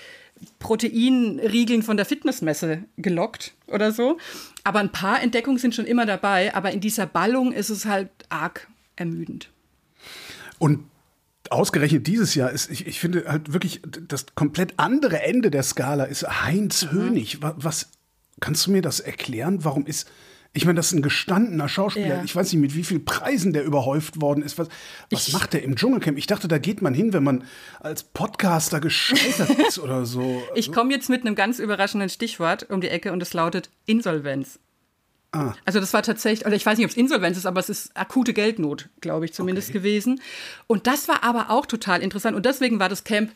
Proteinriegeln 0.58 1.82
von 1.82 1.96
der 1.96 2.06
Fitnessmesse 2.06 2.84
gelockt 2.96 3.54
oder 3.66 3.92
so. 3.92 4.18
Aber 4.64 4.80
ein 4.80 4.92
paar 4.92 5.22
Entdeckungen 5.22 5.58
sind 5.58 5.74
schon 5.74 5.86
immer 5.86 6.06
dabei, 6.06 6.54
aber 6.54 6.70
in 6.70 6.80
dieser 6.80 7.06
Ballung 7.06 7.52
ist 7.52 7.70
es 7.70 7.84
halt 7.84 8.10
arg 8.28 8.68
ermüdend. 8.96 9.50
Und 10.58 10.84
ausgerechnet 11.50 12.06
dieses 12.06 12.34
Jahr 12.34 12.50
ist, 12.50 12.70
ich, 12.70 12.86
ich 12.86 13.00
finde 13.00 13.24
halt 13.26 13.52
wirklich, 13.52 13.82
das 14.08 14.26
komplett 14.34 14.74
andere 14.76 15.22
Ende 15.22 15.50
der 15.50 15.62
Skala 15.62 16.04
ist 16.04 16.44
Heinz 16.44 16.84
mhm. 16.84 16.90
Hönig. 16.90 17.38
Was, 17.40 17.90
kannst 18.40 18.66
du 18.66 18.72
mir 18.72 18.82
das 18.82 19.00
erklären? 19.00 19.64
Warum 19.64 19.86
ist 19.86 20.10
ich 20.52 20.64
meine, 20.64 20.76
das 20.76 20.86
ist 20.86 20.94
ein 20.94 21.02
gestandener 21.02 21.68
Schauspieler. 21.68 22.16
Ja. 22.16 22.24
Ich 22.24 22.34
weiß 22.34 22.52
nicht, 22.52 22.60
mit 22.60 22.74
wie 22.74 22.82
vielen 22.82 23.04
Preisen 23.04 23.52
der 23.52 23.62
überhäuft 23.62 24.20
worden 24.20 24.42
ist. 24.42 24.58
Was, 24.58 24.68
was 25.10 25.28
ich, 25.28 25.32
macht 25.32 25.52
der 25.52 25.62
im 25.62 25.76
Dschungelcamp? 25.76 26.18
Ich 26.18 26.26
dachte, 26.26 26.48
da 26.48 26.58
geht 26.58 26.82
man 26.82 26.92
hin, 26.92 27.12
wenn 27.12 27.22
man 27.22 27.44
als 27.78 28.02
Podcaster 28.02 28.80
gescheitert 28.80 29.50
ist 29.68 29.78
oder 29.78 30.04
so. 30.06 30.42
Ich 30.56 30.72
komme 30.72 30.92
jetzt 30.92 31.08
mit 31.08 31.24
einem 31.24 31.36
ganz 31.36 31.58
überraschenden 31.58 32.08
Stichwort 32.08 32.68
um 32.68 32.80
die 32.80 32.88
Ecke 32.88 33.12
und 33.12 33.22
es 33.22 33.32
lautet 33.32 33.70
Insolvenz. 33.86 34.58
Ah. 35.32 35.54
Also 35.64 35.78
das 35.78 35.92
war 35.92 36.02
tatsächlich, 36.02 36.44
oder 36.44 36.56
ich 36.56 36.66
weiß 36.66 36.76
nicht, 36.76 36.84
ob 36.84 36.90
es 36.90 36.96
Insolvenz 36.96 37.36
ist, 37.36 37.46
aber 37.46 37.60
es 37.60 37.68
ist 37.68 37.96
akute 37.96 38.32
Geldnot, 38.32 38.88
glaube 39.00 39.26
ich 39.26 39.32
zumindest 39.32 39.68
okay. 39.68 39.78
gewesen. 39.78 40.20
Und 40.66 40.88
das 40.88 41.06
war 41.06 41.22
aber 41.22 41.50
auch 41.50 41.66
total 41.66 42.02
interessant. 42.02 42.36
Und 42.36 42.46
deswegen 42.46 42.80
war 42.80 42.88
das 42.88 43.04
Camp 43.04 43.30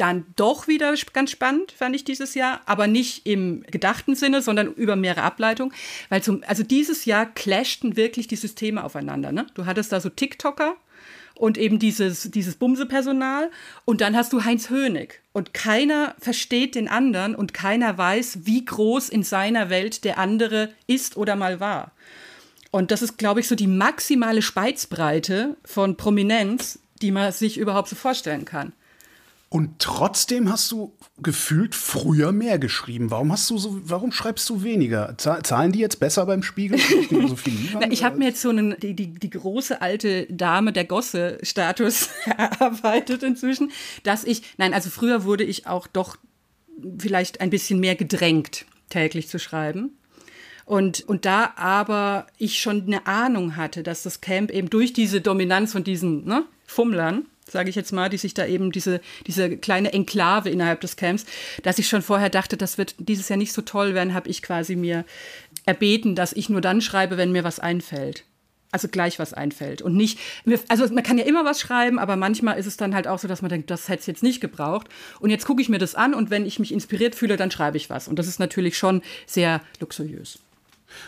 dann 0.00 0.26
doch 0.36 0.66
wieder 0.66 0.94
ganz 1.12 1.30
spannend, 1.30 1.72
fand 1.72 1.94
ich 1.94 2.04
dieses 2.04 2.34
Jahr, 2.34 2.60
aber 2.66 2.86
nicht 2.86 3.26
im 3.26 3.62
gedachten 3.70 4.14
Sinne, 4.14 4.40
sondern 4.40 4.72
über 4.72 4.96
mehrere 4.96 5.22
Ableitungen. 5.22 5.74
Weil 6.08 6.22
zum, 6.22 6.42
also 6.46 6.62
dieses 6.62 7.04
Jahr 7.04 7.26
clashten 7.26 7.96
wirklich 7.96 8.26
die 8.26 8.36
Systeme 8.36 8.82
aufeinander. 8.82 9.32
Ne? 9.32 9.46
Du 9.54 9.66
hattest 9.66 9.92
da 9.92 10.00
so 10.00 10.08
TikToker 10.08 10.76
und 11.34 11.58
eben 11.58 11.78
dieses, 11.78 12.30
dieses 12.30 12.56
Bumse-Personal 12.56 13.50
und 13.84 14.00
dann 14.00 14.16
hast 14.16 14.32
du 14.32 14.44
Heinz 14.44 14.70
Hönig. 14.70 15.20
Und 15.32 15.54
keiner 15.54 16.14
versteht 16.18 16.74
den 16.74 16.88
anderen 16.88 17.34
und 17.34 17.54
keiner 17.54 17.96
weiß, 17.96 18.40
wie 18.44 18.64
groß 18.64 19.08
in 19.08 19.22
seiner 19.22 19.70
Welt 19.70 20.04
der 20.04 20.18
andere 20.18 20.72
ist 20.86 21.16
oder 21.16 21.36
mal 21.36 21.60
war. 21.60 21.92
Und 22.70 22.90
das 22.90 23.02
ist, 23.02 23.18
glaube 23.18 23.40
ich, 23.40 23.48
so 23.48 23.54
die 23.54 23.66
maximale 23.66 24.42
Speizbreite 24.42 25.56
von 25.64 25.96
Prominenz, 25.96 26.78
die 27.02 27.10
man 27.10 27.32
sich 27.32 27.58
überhaupt 27.58 27.88
so 27.88 27.96
vorstellen 27.96 28.44
kann. 28.44 28.72
Und 29.52 29.80
trotzdem 29.80 30.48
hast 30.48 30.70
du 30.70 30.96
gefühlt 31.20 31.74
früher 31.74 32.30
mehr 32.30 32.60
geschrieben. 32.60 33.10
Warum 33.10 33.32
hast 33.32 33.50
du 33.50 33.58
so, 33.58 33.80
warum 33.82 34.12
schreibst 34.12 34.48
du 34.48 34.62
weniger? 34.62 35.16
Zahlen 35.18 35.72
die 35.72 35.80
jetzt 35.80 35.98
besser 35.98 36.24
beim 36.24 36.44
Spiegel? 36.44 36.78
so 37.10 37.36
Na, 37.74 37.90
ich 37.90 38.04
habe 38.04 38.16
mir 38.16 38.26
jetzt 38.26 38.42
so 38.42 38.50
einen, 38.50 38.78
die, 38.78 38.94
die, 38.94 39.12
die 39.12 39.30
große 39.30 39.82
alte 39.82 40.26
Dame 40.26 40.72
der 40.72 40.84
Gosse-Status 40.84 42.10
erarbeitet 42.26 43.24
inzwischen, 43.24 43.72
dass 44.04 44.22
ich, 44.22 44.42
nein, 44.56 44.72
also 44.72 44.88
früher 44.88 45.24
wurde 45.24 45.42
ich 45.42 45.66
auch 45.66 45.88
doch 45.88 46.16
vielleicht 46.98 47.40
ein 47.40 47.50
bisschen 47.50 47.80
mehr 47.80 47.96
gedrängt, 47.96 48.66
täglich 48.88 49.26
zu 49.26 49.40
schreiben. 49.40 49.98
Und, 50.64 51.00
und 51.08 51.24
da 51.24 51.54
aber 51.56 52.28
ich 52.38 52.60
schon 52.60 52.84
eine 52.86 53.08
Ahnung 53.08 53.56
hatte, 53.56 53.82
dass 53.82 54.04
das 54.04 54.20
Camp 54.20 54.52
eben 54.52 54.70
durch 54.70 54.92
diese 54.92 55.20
Dominanz 55.20 55.72
von 55.72 55.82
diesen 55.82 56.24
ne, 56.24 56.44
Fummlern, 56.66 57.26
sage 57.50 57.70
ich 57.70 57.76
jetzt 57.76 57.92
mal, 57.92 58.08
die 58.08 58.18
sich 58.18 58.34
da 58.34 58.46
eben 58.46 58.72
diese, 58.72 59.00
diese 59.26 59.56
kleine 59.56 59.92
Enklave 59.92 60.50
innerhalb 60.50 60.80
des 60.80 60.96
Camps, 60.96 61.26
dass 61.62 61.78
ich 61.78 61.88
schon 61.88 62.02
vorher 62.02 62.30
dachte, 62.30 62.56
das 62.56 62.78
wird 62.78 62.94
dieses 62.98 63.28
Jahr 63.28 63.36
nicht 63.36 63.52
so 63.52 63.62
toll 63.62 63.94
werden, 63.94 64.14
habe 64.14 64.28
ich 64.28 64.42
quasi 64.42 64.76
mir 64.76 65.04
erbeten, 65.66 66.14
dass 66.14 66.32
ich 66.32 66.48
nur 66.48 66.60
dann 66.60 66.80
schreibe, 66.80 67.16
wenn 67.16 67.32
mir 67.32 67.44
was 67.44 67.58
einfällt. 67.58 68.24
Also 68.72 68.86
gleich 68.86 69.18
was 69.18 69.34
einfällt. 69.34 69.82
Und 69.82 69.96
nicht, 69.96 70.18
also 70.68 70.86
man 70.94 71.02
kann 71.02 71.18
ja 71.18 71.24
immer 71.24 71.44
was 71.44 71.60
schreiben, 71.60 71.98
aber 71.98 72.14
manchmal 72.14 72.56
ist 72.56 72.66
es 72.66 72.76
dann 72.76 72.94
halt 72.94 73.08
auch 73.08 73.18
so, 73.18 73.26
dass 73.26 73.42
man 73.42 73.48
denkt, 73.48 73.68
das 73.68 73.88
hätte 73.88 74.00
es 74.00 74.06
jetzt 74.06 74.22
nicht 74.22 74.40
gebraucht. 74.40 74.88
Und 75.18 75.30
jetzt 75.30 75.44
gucke 75.44 75.60
ich 75.60 75.68
mir 75.68 75.78
das 75.78 75.96
an 75.96 76.14
und 76.14 76.30
wenn 76.30 76.46
ich 76.46 76.60
mich 76.60 76.72
inspiriert 76.72 77.16
fühle, 77.16 77.36
dann 77.36 77.50
schreibe 77.50 77.76
ich 77.76 77.90
was. 77.90 78.06
Und 78.06 78.20
das 78.20 78.28
ist 78.28 78.38
natürlich 78.38 78.78
schon 78.78 79.02
sehr 79.26 79.60
luxuriös. 79.80 80.38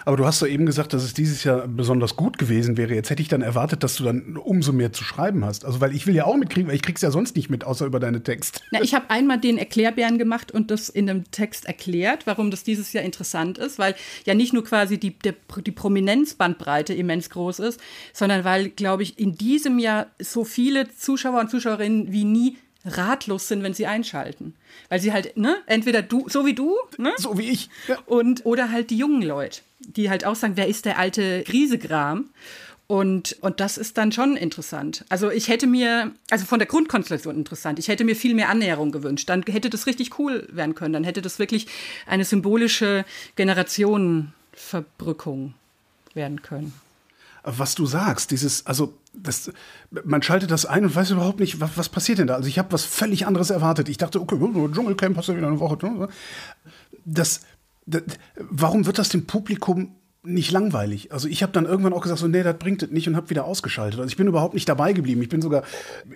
Aber 0.05 0.17
du 0.17 0.27
hast 0.27 0.43
doch 0.43 0.47
eben 0.47 0.67
gesagt, 0.67 0.93
dass 0.93 1.03
es 1.03 1.15
dieses 1.15 1.45
Jahr 1.45 1.67
besonders 1.69 2.17
gut 2.17 2.39
gewesen 2.39 2.77
wäre. 2.77 2.95
Jetzt 2.95 3.11
hätte 3.11 3.23
ich 3.23 3.29
dann 3.29 3.43
erwartet, 3.43 3.83
dass 3.83 3.97
du 3.97 4.05
dann 4.05 4.37
umso 4.37 4.73
mehr 4.73 4.93
zu 4.93 5.05
schreiben 5.05 5.45
hast. 5.45 5.65
Also, 5.65 5.81
weil 5.81 5.95
ich 5.95 6.07
will 6.07 6.15
ja 6.15 6.25
auch 6.25 6.37
mitkriegen, 6.37 6.69
weil 6.69 6.77
ich 6.77 6.83
krieg's 6.83 7.03
ja 7.03 7.11
sonst 7.11 7.37
nicht 7.37 7.51
mit, 7.51 7.65
außer 7.65 7.87
über 7.87 8.01
deine 8.01 8.23
Texte. 8.23 8.61
Na, 8.71 8.81
ich 8.83 8.95
habe 8.95 9.11
einmal 9.11 9.39
den 9.39 9.59
Erklärbären 9.59 10.19
gemacht 10.19 10.53
und 10.53 10.71
das 10.71 10.89
in 10.89 11.09
einem 11.09 11.31
Text 11.31 11.67
erklärt, 11.67 12.27
warum 12.27 12.51
das 12.51 12.65
dieses 12.65 12.93
Jahr 12.93 13.05
interessant 13.05 13.59
ist, 13.59 13.79
weil 13.79 13.95
ja 14.25 14.35
nicht 14.35 14.53
nur 14.53 14.65
quasi 14.65 14.99
die, 14.99 15.19
der, 15.19 15.35
die 15.65 15.73
Prominenzbandbreite 15.73 16.95
immens 16.95 17.31
groß 17.31 17.61
ist, 17.61 17.81
sondern 18.13 18.45
weil, 18.45 18.71
glaube 18.71 19.03
ich, 19.03 19.19
in 19.19 19.37
diesem 19.37 19.79
Jahr 19.79 20.07
so 20.19 20.45
viele 20.45 20.89
Zuschauer 20.95 21.41
und 21.41 21.51
Zuschauerinnen 21.51 22.13
wie 22.13 22.25
nie 22.25 22.57
ratlos 22.85 23.49
sind, 23.49 23.63
wenn 23.63 23.75
sie 23.75 23.87
einschalten. 23.87 24.55
Weil 24.89 25.01
sie 25.01 25.13
halt, 25.13 25.37
ne, 25.37 25.57
entweder 25.67 26.03
du, 26.03 26.29
so 26.29 26.45
wie 26.47 26.55
du, 26.55 26.77
ne? 26.99 27.13
So 27.17 27.39
wie 27.39 27.51
ich. 27.51 27.69
Ja. 27.89 27.99
Und, 28.07 28.45
oder 28.45 28.71
halt 28.71 28.91
die 28.91 28.97
jungen 28.97 29.23
Leute 29.23 29.61
die 29.87 30.11
halt 30.11 30.25
auch 30.25 30.35
sagen, 30.37 30.53
wer 30.57 30.69
ist 30.69 30.85
der 30.85 30.99
alte 30.99 31.43
Griesegram? 31.45 32.27
Und, 32.87 33.39
und 33.41 33.59
das 33.61 33.79
ist 33.79 33.97
dann 33.97 34.13
schon 34.13 34.37
interessant. 34.37 35.07
Also 35.09 35.31
ich 35.31 35.49
hätte 35.49 35.67
mir, 35.67 36.13
also 36.31 36.45
von 36.45 36.59
der 36.59 36.69
Grundkonstellation 36.69 37.37
interessant, 37.37 37.79
ich 37.79 37.89
hätte 37.89 38.05
mir 38.05 38.15
viel 38.15 38.35
mehr 38.35 38.51
Annäherung 38.51 38.93
gewünscht. 38.93 39.31
Dann 39.31 39.43
hätte 39.45 39.71
das 39.71 39.87
richtig 39.87 40.19
cool 40.19 40.47
werden 40.53 40.75
können. 40.75 40.93
Dann 40.93 41.05
hätte 41.05 41.23
das 41.23 41.39
wirklich 41.39 41.69
eine 42.07 42.27
symbolische 42.27 43.07
Generationenverbrückung 43.37 45.55
werden 46.13 46.43
können. 46.43 46.75
Was 47.45 47.75
du 47.75 47.87
sagst, 47.87 48.31
dieses, 48.31 48.67
also 48.67 48.93
das, 49.15 49.51
man 50.05 50.23
schaltet 50.23 50.51
das 50.51 50.67
ein 50.67 50.85
und 50.85 50.95
weiß 50.95 51.11
überhaupt 51.11 51.41
nicht, 51.41 51.61
was, 51.61 51.77
was 51.77 51.89
passiert 51.89 52.19
denn 52.19 52.27
da. 52.27 52.35
Also 52.35 52.49
ich 52.49 52.59
habe 52.59 52.73
was 52.73 52.85
völlig 52.85 53.27
anderes 53.27 53.51
erwartet. 53.51 53.89
Ich 53.89 53.97
dachte, 53.97 54.21
okay, 54.21 54.37
Dschungelcamp 54.37 55.17
hast 55.17 55.29
du 55.29 55.37
wieder 55.37 55.49
eine 55.49 55.61
Woche. 55.61 56.09
Das, 57.05 57.41
warum 58.37 58.87
wird 58.87 58.99
das 58.99 59.09
dem 59.09 59.27
Publikum 59.27 59.97
nicht 60.25 60.53
langweilig. 60.53 61.11
Also 61.11 61.27
ich 61.27 61.43
habe 61.43 61.53
dann 61.53 61.67
irgendwann 61.67 61.93
auch 61.93 62.03
gesagt, 62.03 62.21
so 62.21 62.29
nee, 62.29 62.45
das 62.45 62.57
bringt 62.57 62.83
es 62.83 62.91
nicht 62.91 63.09
und 63.09 63.17
habe 63.17 63.29
wieder 63.31 63.45
ausgeschaltet. 63.45 63.99
Also 63.99 64.09
ich 64.09 64.17
bin 64.17 64.29
überhaupt 64.29 64.55
nicht 64.55 64.69
dabei 64.69 64.93
geblieben. 64.93 65.21
Ich 65.21 65.29
bin 65.29 65.43
sogar, 65.43 65.65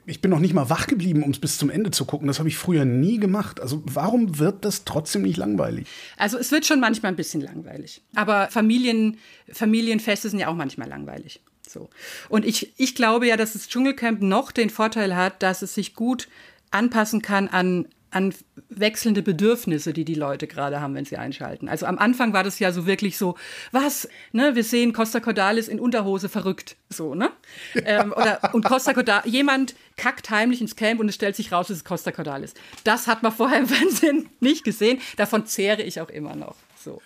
ich 0.06 0.20
bin 0.20 0.30
noch 0.30 0.38
nicht 0.38 0.54
mal 0.54 0.70
wach 0.70 0.86
geblieben, 0.86 1.24
um 1.24 1.32
es 1.32 1.40
bis 1.40 1.58
zum 1.58 1.70
Ende 1.70 1.90
zu 1.90 2.04
gucken. 2.04 2.28
Das 2.28 2.38
habe 2.38 2.48
ich 2.48 2.56
früher 2.56 2.84
nie 2.84 3.18
gemacht. 3.18 3.60
Also 3.60 3.82
warum 3.86 4.38
wird 4.38 4.64
das 4.64 4.84
trotzdem 4.84 5.22
nicht 5.22 5.36
langweilig? 5.36 5.88
Also 6.16 6.38
es 6.38 6.52
wird 6.52 6.66
schon 6.66 6.78
manchmal 6.78 7.12
ein 7.12 7.16
bisschen 7.16 7.40
langweilig. 7.40 8.00
Aber 8.14 8.46
Familien, 8.48 9.18
Familienfeste 9.50 10.30
sind 10.30 10.38
ja 10.38 10.48
auch 10.48 10.54
manchmal 10.54 10.88
langweilig. 10.88 11.40
So. 11.68 11.90
Und 12.28 12.44
ich, 12.44 12.74
ich 12.76 12.94
glaube 12.94 13.26
ja, 13.26 13.36
dass 13.36 13.54
das 13.54 13.68
Dschungelcamp 13.68 14.22
noch 14.22 14.52
den 14.52 14.70
Vorteil 14.70 15.16
hat, 15.16 15.42
dass 15.42 15.62
es 15.62 15.74
sich 15.74 15.96
gut 15.96 16.28
anpassen 16.70 17.22
kann 17.22 17.48
an 17.48 17.88
an 18.16 18.34
wechselnde 18.70 19.20
Bedürfnisse, 19.20 19.92
die 19.92 20.06
die 20.06 20.14
Leute 20.14 20.46
gerade 20.46 20.80
haben, 20.80 20.94
wenn 20.94 21.04
sie 21.04 21.18
einschalten. 21.18 21.68
Also 21.68 21.84
am 21.84 21.98
Anfang 21.98 22.32
war 22.32 22.42
das 22.42 22.58
ja 22.58 22.72
so 22.72 22.86
wirklich 22.86 23.18
so, 23.18 23.36
was, 23.72 24.08
ne, 24.32 24.54
wir 24.54 24.64
sehen 24.64 24.94
Costa 24.94 25.20
Cordalis 25.20 25.68
in 25.68 25.78
Unterhose 25.78 26.30
verrückt, 26.30 26.76
so, 26.88 27.14
ne? 27.14 27.30
ähm, 27.74 28.14
oder, 28.16 28.54
und 28.54 28.64
Costa 28.64 28.94
Cordalis, 28.94 29.30
jemand 29.30 29.74
kackt 29.96 30.30
heimlich 30.30 30.62
ins 30.62 30.76
Camp 30.76 30.98
und 30.98 31.10
es 31.10 31.14
stellt 31.14 31.36
sich 31.36 31.52
raus, 31.52 31.68
es 31.68 31.78
ist 31.78 31.84
Costa 31.84 32.10
Cordalis. 32.10 32.54
Das 32.84 33.06
hat 33.06 33.22
man 33.22 33.32
vorher 33.32 33.58
im 33.58 33.66
Fernsehen 33.66 34.30
nicht 34.40 34.64
gesehen, 34.64 34.98
davon 35.18 35.44
zehre 35.44 35.82
ich 35.82 36.00
auch 36.00 36.08
immer 36.08 36.34
noch, 36.34 36.56
so. 36.82 37.02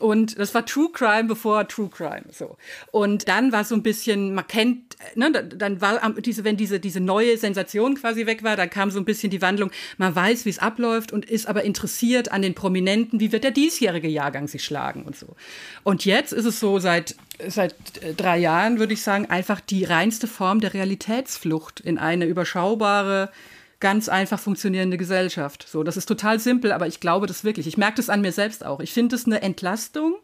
Und 0.00 0.38
das 0.38 0.54
war 0.54 0.64
True 0.64 0.90
Crime 0.92 1.24
bevor 1.24 1.66
True 1.68 1.88
Crime. 1.88 2.24
So. 2.30 2.56
Und 2.90 3.28
dann 3.28 3.52
war 3.52 3.64
so 3.64 3.74
ein 3.74 3.82
bisschen, 3.82 4.34
man 4.34 4.46
kennt, 4.46 4.96
ne, 5.14 5.30
dann 5.30 5.80
war 5.80 6.00
diese, 6.20 6.44
wenn 6.44 6.56
diese, 6.56 6.80
diese 6.80 7.00
neue 7.00 7.36
Sensation 7.36 7.96
quasi 7.96 8.26
weg 8.26 8.42
war, 8.42 8.56
dann 8.56 8.70
kam 8.70 8.90
so 8.90 8.98
ein 8.98 9.04
bisschen 9.04 9.30
die 9.30 9.42
Wandlung, 9.42 9.70
man 9.96 10.14
weiß, 10.14 10.44
wie 10.44 10.50
es 10.50 10.58
abläuft 10.58 11.12
und 11.12 11.24
ist 11.24 11.46
aber 11.46 11.64
interessiert 11.64 12.30
an 12.30 12.42
den 12.42 12.54
Prominenten, 12.54 13.20
wie 13.20 13.32
wird 13.32 13.44
der 13.44 13.50
diesjährige 13.50 14.08
Jahrgang 14.08 14.48
sich 14.48 14.64
schlagen 14.64 15.02
und 15.02 15.16
so. 15.16 15.36
Und 15.82 16.04
jetzt 16.04 16.32
ist 16.32 16.44
es 16.44 16.60
so 16.60 16.78
seit 16.78 17.16
seit 17.46 17.74
drei 18.16 18.38
Jahren, 18.38 18.80
würde 18.80 18.94
ich 18.94 19.02
sagen, 19.02 19.26
einfach 19.26 19.60
die 19.60 19.84
reinste 19.84 20.26
Form 20.26 20.60
der 20.60 20.74
Realitätsflucht 20.74 21.78
in 21.80 21.96
eine 21.96 22.26
überschaubare 22.26 23.30
ganz 23.80 24.08
einfach 24.08 24.40
funktionierende 24.40 24.96
Gesellschaft. 24.96 25.66
So, 25.68 25.82
das 25.82 25.96
ist 25.96 26.06
total 26.06 26.40
simpel, 26.40 26.72
aber 26.72 26.86
ich 26.86 27.00
glaube 27.00 27.26
das 27.26 27.44
wirklich. 27.44 27.66
Ich 27.66 27.76
merke 27.76 27.96
das 27.96 28.10
an 28.10 28.20
mir 28.20 28.32
selbst 28.32 28.64
auch. 28.64 28.80
Ich 28.80 28.92
finde 28.92 29.16
es 29.16 29.26
eine 29.26 29.42
Entlastung, 29.42 30.16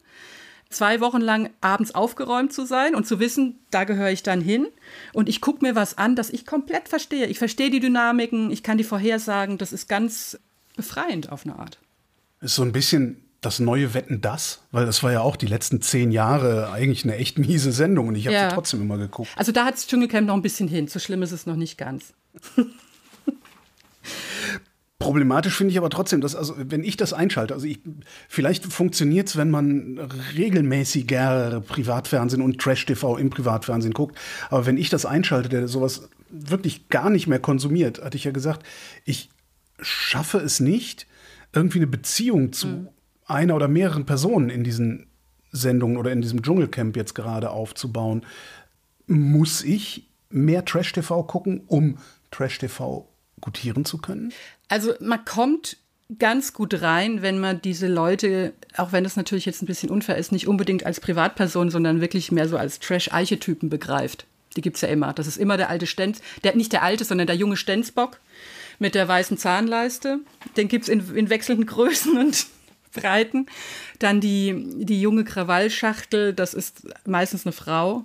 zwei 0.70 1.00
Wochen 1.00 1.20
lang 1.20 1.50
abends 1.60 1.94
aufgeräumt 1.94 2.52
zu 2.52 2.66
sein 2.66 2.94
und 2.94 3.06
zu 3.06 3.20
wissen, 3.20 3.60
da 3.70 3.84
gehöre 3.84 4.10
ich 4.10 4.22
dann 4.22 4.40
hin. 4.40 4.66
Und 5.12 5.28
ich 5.28 5.40
gucke 5.40 5.64
mir 5.64 5.74
was 5.74 5.98
an, 5.98 6.16
das 6.16 6.30
ich 6.30 6.46
komplett 6.46 6.88
verstehe. 6.88 7.26
Ich 7.26 7.38
verstehe 7.38 7.70
die 7.70 7.80
Dynamiken, 7.80 8.50
ich 8.50 8.62
kann 8.62 8.78
die 8.78 8.84
vorhersagen. 8.84 9.58
Das 9.58 9.72
ist 9.72 9.88
ganz 9.88 10.38
befreiend 10.76 11.30
auf 11.30 11.46
eine 11.46 11.58
Art. 11.58 11.78
Ist 12.40 12.56
so 12.56 12.62
ein 12.62 12.72
bisschen 12.72 13.20
das 13.40 13.60
neue 13.60 13.94
Wetten 13.94 14.20
das, 14.20 14.62
weil 14.72 14.86
das 14.86 15.02
war 15.02 15.12
ja 15.12 15.20
auch 15.20 15.36
die 15.36 15.46
letzten 15.46 15.82
zehn 15.82 16.10
Jahre 16.10 16.70
eigentlich 16.72 17.04
eine 17.04 17.16
echt 17.16 17.38
miese 17.38 17.72
Sendung 17.72 18.08
und 18.08 18.16
ich 18.16 18.26
habe 18.26 18.34
ja. 18.34 18.48
sie 18.48 18.54
trotzdem 18.54 18.80
immer 18.80 18.96
geguckt. 18.96 19.30
Also 19.36 19.52
da 19.52 19.66
hat 19.66 19.74
das 19.74 19.86
Dschungelcamp 19.86 20.26
noch 20.26 20.34
ein 20.34 20.42
bisschen 20.42 20.66
hin. 20.66 20.88
So 20.88 20.98
schlimm 20.98 21.22
ist 21.22 21.32
es 21.32 21.46
noch 21.46 21.56
nicht 21.56 21.76
ganz. 21.76 22.14
Problematisch 24.98 25.56
finde 25.56 25.72
ich 25.72 25.78
aber 25.78 25.90
trotzdem, 25.90 26.20
dass, 26.20 26.34
also, 26.34 26.54
wenn 26.56 26.82
ich 26.82 26.96
das 26.96 27.12
einschalte, 27.12 27.52
also 27.52 27.66
ich, 27.66 27.80
vielleicht 28.28 28.64
funktioniert 28.64 29.28
es, 29.28 29.36
wenn 29.36 29.50
man 29.50 29.98
regelmäßiger 30.34 31.62
Privatfernsehen 31.66 32.40
und 32.40 32.58
Trash-TV 32.58 33.18
im 33.18 33.28
Privatfernsehen 33.28 33.92
guckt. 33.92 34.16
Aber 34.48 34.66
wenn 34.66 34.78
ich 34.78 34.88
das 34.88 35.04
einschalte, 35.04 35.48
der 35.48 35.68
sowas 35.68 36.08
wirklich 36.30 36.88
gar 36.88 37.10
nicht 37.10 37.26
mehr 37.26 37.38
konsumiert, 37.38 38.02
hatte 38.02 38.16
ich 38.16 38.24
ja 38.24 38.30
gesagt, 38.30 38.64
ich 39.04 39.28
schaffe 39.80 40.38
es 40.38 40.60
nicht, 40.60 41.06
irgendwie 41.52 41.80
eine 41.80 41.86
Beziehung 41.86 42.52
zu 42.52 42.68
mhm. 42.68 42.88
einer 43.26 43.56
oder 43.56 43.68
mehreren 43.68 44.06
Personen 44.06 44.48
in 44.48 44.64
diesen 44.64 45.06
Sendungen 45.52 45.96
oder 45.96 46.12
in 46.12 46.22
diesem 46.22 46.42
Dschungelcamp 46.42 46.96
jetzt 46.96 47.14
gerade 47.14 47.50
aufzubauen. 47.50 48.24
Muss 49.06 49.62
ich 49.62 50.08
mehr 50.30 50.64
Trash-TV 50.64 51.24
gucken, 51.24 51.62
um 51.66 51.98
Trash-TV 52.30 53.06
gutieren 53.44 53.84
zu 53.84 53.98
können? 53.98 54.32
Also 54.68 54.94
man 55.00 55.24
kommt 55.24 55.76
ganz 56.18 56.54
gut 56.54 56.80
rein, 56.80 57.20
wenn 57.22 57.38
man 57.38 57.60
diese 57.60 57.88
Leute, 57.88 58.54
auch 58.76 58.92
wenn 58.92 59.04
das 59.04 59.16
natürlich 59.16 59.44
jetzt 59.44 59.62
ein 59.62 59.66
bisschen 59.66 59.90
unfair 59.90 60.16
ist, 60.16 60.32
nicht 60.32 60.48
unbedingt 60.48 60.86
als 60.86 60.98
Privatperson, 60.98 61.70
sondern 61.70 62.00
wirklich 62.00 62.32
mehr 62.32 62.48
so 62.48 62.56
als 62.56 62.80
Trash-Archetypen 62.80 63.68
begreift. 63.68 64.26
Die 64.56 64.62
gibt 64.62 64.76
es 64.76 64.82
ja 64.82 64.88
immer. 64.88 65.12
Das 65.12 65.26
ist 65.26 65.36
immer 65.36 65.56
der 65.56 65.68
alte 65.68 65.86
Stenz, 65.86 66.20
der, 66.42 66.56
nicht 66.56 66.72
der 66.72 66.82
alte, 66.82 67.04
sondern 67.04 67.26
der 67.26 67.36
junge 67.36 67.56
Stenzbock 67.56 68.18
mit 68.78 68.94
der 68.94 69.06
weißen 69.06 69.36
Zahnleiste. 69.36 70.20
Den 70.56 70.68
gibt 70.68 70.84
es 70.84 70.88
in, 70.88 71.14
in 71.14 71.28
wechselnden 71.28 71.66
Größen 71.66 72.16
und 72.18 72.46
Breiten. 72.92 73.46
Dann 73.98 74.20
die, 74.20 74.84
die 74.84 75.00
junge 75.00 75.24
Krawallschachtel, 75.24 76.32
das 76.32 76.54
ist 76.54 76.86
meistens 77.06 77.44
eine 77.44 77.52
Frau, 77.52 78.04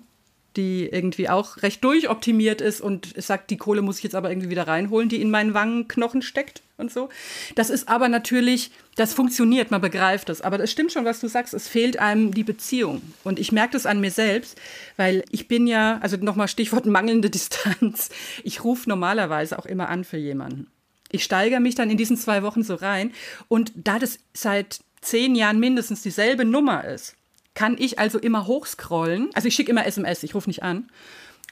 die 0.59 0.89
irgendwie 0.91 1.29
auch 1.29 1.63
recht 1.63 1.81
durchoptimiert 1.85 2.59
ist 2.59 2.81
und 2.81 3.13
sagt, 3.15 3.49
die 3.49 3.55
Kohle 3.55 3.81
muss 3.81 3.99
ich 3.99 4.03
jetzt 4.03 4.15
aber 4.15 4.29
irgendwie 4.29 4.49
wieder 4.49 4.67
reinholen, 4.67 5.07
die 5.07 5.21
in 5.21 5.31
meinen 5.31 5.53
Wangenknochen 5.53 6.21
steckt 6.21 6.61
und 6.75 6.91
so. 6.91 7.07
Das 7.55 7.69
ist 7.69 7.87
aber 7.87 8.09
natürlich, 8.09 8.71
das 8.97 9.13
funktioniert, 9.13 9.71
man 9.71 9.79
begreift 9.79 10.27
das. 10.27 10.41
Aber 10.41 10.57
das 10.57 10.69
stimmt 10.69 10.91
schon, 10.91 11.05
was 11.05 11.21
du 11.21 11.29
sagst, 11.29 11.53
es 11.53 11.69
fehlt 11.69 11.97
einem 11.97 12.33
die 12.33 12.43
Beziehung. 12.43 13.01
Und 13.23 13.39
ich 13.39 13.53
merke 13.53 13.71
das 13.71 13.85
an 13.85 14.01
mir 14.01 14.11
selbst, 14.11 14.59
weil 14.97 15.23
ich 15.31 15.47
bin 15.47 15.65
ja, 15.65 15.97
also 16.01 16.17
nochmal 16.17 16.49
Stichwort 16.49 16.85
mangelnde 16.87 17.29
Distanz, 17.29 18.09
ich 18.43 18.65
rufe 18.65 18.89
normalerweise 18.89 19.57
auch 19.57 19.65
immer 19.65 19.87
an 19.87 20.03
für 20.03 20.17
jemanden. 20.17 20.67
Ich 21.09 21.23
steigere 21.23 21.61
mich 21.61 21.75
dann 21.75 21.89
in 21.89 21.97
diesen 21.97 22.17
zwei 22.17 22.43
Wochen 22.43 22.63
so 22.63 22.75
rein 22.75 23.13
und 23.47 23.71
da 23.75 23.97
das 23.97 24.19
seit 24.33 24.81
zehn 25.01 25.35
Jahren 25.35 25.59
mindestens 25.59 26.01
dieselbe 26.01 26.43
Nummer 26.43 26.83
ist, 26.83 27.15
kann 27.59 27.75
ich 27.77 27.99
also 27.99 28.19
immer 28.19 28.47
hochscrollen. 28.47 29.31
Also 29.33 29.49
ich 29.49 29.53
schicke 29.53 29.71
immer 29.71 29.85
SMS, 29.85 30.23
ich 30.23 30.33
rufe 30.33 30.49
nicht 30.49 30.63
an. 30.63 30.89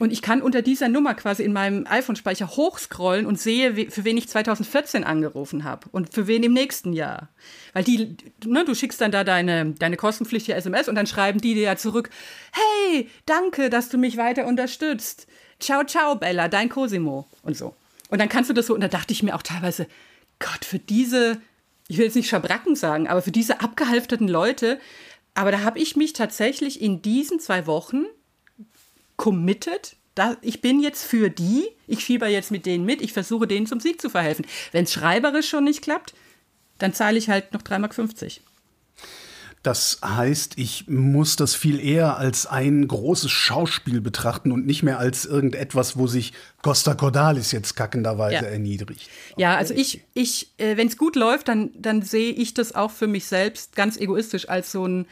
Und 0.00 0.10
ich 0.10 0.22
kann 0.22 0.40
unter 0.40 0.62
dieser 0.62 0.88
Nummer 0.88 1.12
quasi 1.12 1.42
in 1.42 1.52
meinem 1.52 1.86
iPhone-Speicher 1.86 2.48
hochscrollen 2.48 3.26
und 3.26 3.38
sehe, 3.38 3.90
für 3.90 4.04
wen 4.06 4.16
ich 4.16 4.26
2014 4.26 5.04
angerufen 5.04 5.64
habe 5.64 5.86
und 5.92 6.14
für 6.14 6.26
wen 6.26 6.42
im 6.44 6.54
nächsten 6.54 6.94
Jahr. 6.94 7.28
Weil 7.74 7.84
die, 7.84 8.16
ne, 8.42 8.64
du 8.64 8.74
schickst 8.74 9.02
dann 9.02 9.12
da 9.12 9.22
deine, 9.22 9.72
deine 9.72 9.98
kostenpflichtige 9.98 10.56
SMS 10.56 10.88
und 10.88 10.94
dann 10.94 11.06
schreiben 11.06 11.42
die 11.42 11.52
dir 11.52 11.64
ja 11.64 11.76
zurück, 11.76 12.08
hey, 12.52 13.10
danke, 13.26 13.68
dass 13.68 13.90
du 13.90 13.98
mich 13.98 14.16
weiter 14.16 14.46
unterstützt. 14.46 15.26
Ciao, 15.60 15.84
ciao, 15.84 16.14
Bella, 16.14 16.48
dein 16.48 16.70
Cosimo 16.70 17.28
und 17.42 17.54
so. 17.54 17.74
Und 18.08 18.18
dann 18.18 18.30
kannst 18.30 18.48
du 18.48 18.54
das 18.54 18.64
so, 18.64 18.74
und 18.74 18.80
da 18.80 18.88
dachte 18.88 19.12
ich 19.12 19.22
mir 19.22 19.34
auch 19.34 19.42
teilweise, 19.42 19.86
Gott, 20.38 20.64
für 20.64 20.78
diese, 20.78 21.38
ich 21.86 21.98
will 21.98 22.06
jetzt 22.06 22.16
nicht 22.16 22.30
Schabracken 22.30 22.76
sagen, 22.76 23.08
aber 23.08 23.20
für 23.20 23.30
diese 23.30 23.60
abgehalfterten 23.60 24.28
Leute, 24.28 24.80
aber 25.38 25.52
da 25.52 25.60
habe 25.60 25.78
ich 25.78 25.94
mich 25.94 26.14
tatsächlich 26.14 26.82
in 26.82 27.00
diesen 27.00 27.38
zwei 27.38 27.68
Wochen 27.68 28.06
committed. 29.14 29.94
Da, 30.16 30.36
ich 30.42 30.60
bin 30.60 30.80
jetzt 30.80 31.04
für 31.04 31.30
die, 31.30 31.68
ich 31.86 32.04
fieber 32.04 32.26
jetzt 32.26 32.50
mit 32.50 32.66
denen 32.66 32.84
mit, 32.84 33.00
ich 33.00 33.12
versuche 33.12 33.46
denen 33.46 33.68
zum 33.68 33.78
Sieg 33.78 34.00
zu 34.00 34.10
verhelfen. 34.10 34.44
Wenn 34.72 34.82
es 34.82 34.92
schreiberisch 34.92 35.48
schon 35.48 35.62
nicht 35.62 35.80
klappt, 35.80 36.12
dann 36.78 36.92
zahle 36.92 37.18
ich 37.18 37.28
halt 37.28 37.52
noch 37.52 37.62
3,50 37.62 37.78
Mark. 37.78 38.47
Das 39.62 39.98
heißt, 40.04 40.56
ich 40.56 40.88
muss 40.88 41.36
das 41.36 41.54
viel 41.54 41.80
eher 41.84 42.16
als 42.16 42.46
ein 42.46 42.86
großes 42.86 43.30
Schauspiel 43.30 44.00
betrachten 44.00 44.52
und 44.52 44.66
nicht 44.66 44.82
mehr 44.82 44.98
als 44.98 45.24
irgendetwas, 45.24 45.96
wo 45.96 46.06
sich 46.06 46.32
Costa 46.62 46.94
Cordalis 46.94 47.52
jetzt 47.52 47.74
kackenderweise 47.74 48.34
ja. 48.34 48.42
erniedrigt. 48.42 49.08
Ja, 49.36 49.56
also 49.56 49.74
ich, 49.74 50.02
ich 50.14 50.52
äh, 50.58 50.76
wenn 50.76 50.88
es 50.88 50.96
gut 50.96 51.16
läuft, 51.16 51.48
dann, 51.48 51.70
dann 51.76 52.02
sehe 52.02 52.32
ich 52.32 52.54
das 52.54 52.74
auch 52.74 52.90
für 52.90 53.06
mich 53.06 53.26
selbst 53.26 53.74
ganz 53.74 53.96
egoistisch 53.96 54.48
als 54.48 54.72
so 54.72 54.86
ein 54.86 55.06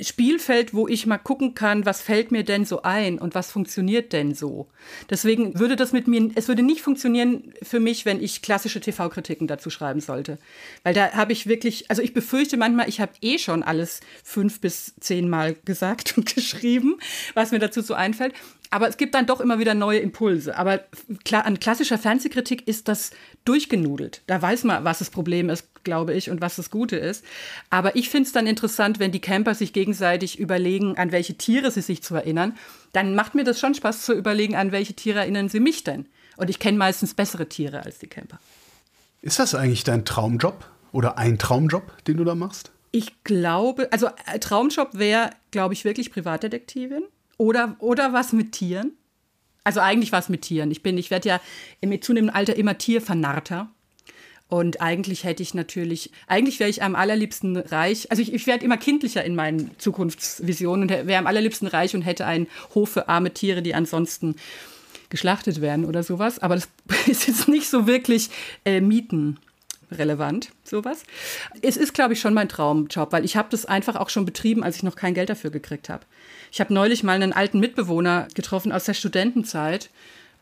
Spielfeld, 0.00 0.74
wo 0.74 0.86
ich 0.86 1.06
mal 1.06 1.18
gucken 1.18 1.54
kann, 1.54 1.84
was 1.84 2.00
fällt 2.00 2.30
mir 2.30 2.44
denn 2.44 2.64
so 2.64 2.82
ein 2.82 3.18
und 3.18 3.34
was 3.34 3.50
funktioniert 3.50 4.12
denn 4.12 4.34
so. 4.34 4.68
Deswegen 5.10 5.58
würde 5.58 5.76
das 5.76 5.92
mit 5.92 6.06
mir, 6.06 6.30
es 6.34 6.48
würde 6.48 6.62
nicht 6.62 6.82
funktionieren 6.82 7.52
für 7.62 7.80
mich, 7.80 8.04
wenn 8.04 8.22
ich 8.22 8.42
klassische 8.42 8.80
TV-Kritiken 8.80 9.48
dazu 9.48 9.70
schreiben 9.70 10.00
sollte. 10.00 10.38
Weil 10.84 10.94
da 10.94 11.12
habe 11.12 11.32
ich 11.32 11.48
wirklich, 11.48 11.90
also 11.90 12.00
ich 12.02 12.14
befürchte 12.14 12.56
manchmal, 12.56 12.88
ich 12.88 13.00
habe 13.00 13.12
eh 13.22 13.38
schon 13.38 13.62
alles 13.62 14.00
fünf 14.22 14.60
bis 14.60 14.94
zehnmal 15.00 15.56
gesagt 15.64 16.14
und 16.16 16.32
geschrieben, 16.32 16.98
was 17.34 17.50
mir 17.50 17.58
dazu 17.58 17.80
so 17.80 17.94
einfällt 17.94 18.34
aber 18.70 18.88
es 18.88 18.96
gibt 18.96 19.14
dann 19.14 19.26
doch 19.26 19.40
immer 19.40 19.58
wieder 19.58 19.74
neue 19.74 19.98
Impulse. 19.98 20.56
Aber 20.56 20.84
an 21.32 21.60
klassischer 21.60 21.98
Fernsehkritik 21.98 22.68
ist 22.68 22.88
das 22.88 23.10
durchgenudelt. 23.48 24.22
Da 24.26 24.40
weiß 24.40 24.64
man, 24.64 24.84
was 24.84 24.98
das 24.98 25.08
Problem 25.08 25.48
ist, 25.48 25.66
glaube 25.82 26.12
ich, 26.14 26.30
und 26.30 26.40
was 26.40 26.56
das 26.56 26.70
Gute 26.70 26.96
ist. 26.96 27.24
Aber 27.70 27.96
ich 27.96 28.10
finde 28.10 28.26
es 28.26 28.32
dann 28.32 28.46
interessant, 28.46 28.98
wenn 28.98 29.10
die 29.10 29.20
Camper 29.20 29.54
sich 29.54 29.72
gegenseitig 29.72 30.38
überlegen, 30.38 30.98
an 30.98 31.12
welche 31.12 31.34
Tiere 31.34 31.70
sie 31.70 31.80
sich 31.80 32.02
zu 32.02 32.14
erinnern. 32.14 32.56
Dann 32.92 33.14
macht 33.14 33.34
mir 33.34 33.44
das 33.44 33.58
schon 33.58 33.74
Spaß 33.74 34.02
zu 34.02 34.12
überlegen, 34.12 34.54
an 34.54 34.70
welche 34.70 34.92
Tiere 34.92 35.20
erinnern 35.20 35.48
sie 35.48 35.60
mich 35.60 35.82
denn. 35.82 36.06
Und 36.36 36.50
ich 36.50 36.58
kenne 36.58 36.76
meistens 36.76 37.14
bessere 37.14 37.48
Tiere 37.48 37.84
als 37.84 37.98
die 37.98 38.06
Camper. 38.06 38.38
Ist 39.22 39.38
das 39.38 39.54
eigentlich 39.54 39.82
dein 39.82 40.04
Traumjob 40.04 40.64
oder 40.92 41.18
ein 41.18 41.38
Traumjob, 41.38 42.04
den 42.04 42.18
du 42.18 42.24
da 42.24 42.34
machst? 42.34 42.70
Ich 42.92 43.24
glaube, 43.24 43.88
also 43.92 44.08
äh, 44.26 44.38
Traumjob 44.38 44.90
wäre, 44.92 45.30
glaube 45.50 45.74
ich, 45.74 45.84
wirklich 45.84 46.12
Privatdetektivin. 46.12 47.02
Oder, 47.38 47.76
oder 47.78 48.12
was 48.12 48.32
mit 48.32 48.52
Tieren? 48.52 48.92
Also 49.68 49.80
eigentlich 49.80 50.12
was 50.12 50.30
mit 50.30 50.40
Tieren. 50.40 50.70
Ich 50.70 50.82
bin, 50.82 50.96
ich 50.96 51.10
werde 51.10 51.28
ja 51.28 51.40
mit 51.84 52.02
zunehmendem 52.02 52.34
Alter 52.34 52.56
immer 52.56 52.78
Tiervernarrter. 52.78 53.68
Und 54.48 54.80
eigentlich 54.80 55.24
hätte 55.24 55.42
ich 55.42 55.52
natürlich, 55.52 56.10
eigentlich 56.26 56.58
wäre 56.58 56.70
ich 56.70 56.82
am 56.82 56.94
allerliebsten 56.94 57.58
reich. 57.58 58.10
Also 58.10 58.22
ich, 58.22 58.32
ich 58.32 58.46
werde 58.46 58.64
immer 58.64 58.78
kindlicher 58.78 59.22
in 59.22 59.34
meinen 59.34 59.70
Zukunftsvisionen 59.76 60.88
und 60.88 61.06
wäre 61.06 61.18
am 61.18 61.26
allerliebsten 61.26 61.68
reich 61.68 61.94
und 61.94 62.00
hätte 62.00 62.24
einen 62.24 62.46
Hof 62.74 62.88
für 62.88 63.10
arme 63.10 63.34
Tiere, 63.34 63.60
die 63.60 63.74
ansonsten 63.74 64.36
geschlachtet 65.10 65.60
werden 65.60 65.84
oder 65.84 66.02
sowas. 66.02 66.38
Aber 66.38 66.54
das 66.54 66.68
ist 67.06 67.26
jetzt 67.26 67.46
nicht 67.46 67.68
so 67.68 67.86
wirklich 67.86 68.30
äh, 68.64 68.80
Mieten 68.80 69.38
relevant, 69.92 70.48
sowas. 70.64 71.02
Es 71.60 71.76
ist, 71.76 71.92
glaube 71.92 72.14
ich, 72.14 72.20
schon 72.20 72.32
mein 72.32 72.48
Traumjob, 72.48 73.12
weil 73.12 73.26
ich 73.26 73.36
habe 73.36 73.48
das 73.50 73.66
einfach 73.66 73.96
auch 73.96 74.08
schon 74.08 74.24
betrieben, 74.24 74.64
als 74.64 74.76
ich 74.76 74.82
noch 74.82 74.96
kein 74.96 75.12
Geld 75.12 75.28
dafür 75.28 75.50
gekriegt 75.50 75.90
habe. 75.90 76.06
Ich 76.52 76.60
habe 76.60 76.74
neulich 76.74 77.02
mal 77.02 77.14
einen 77.14 77.32
alten 77.32 77.60
Mitbewohner 77.60 78.28
getroffen 78.34 78.72
aus 78.72 78.84
der 78.84 78.94
Studentenzeit 78.94 79.90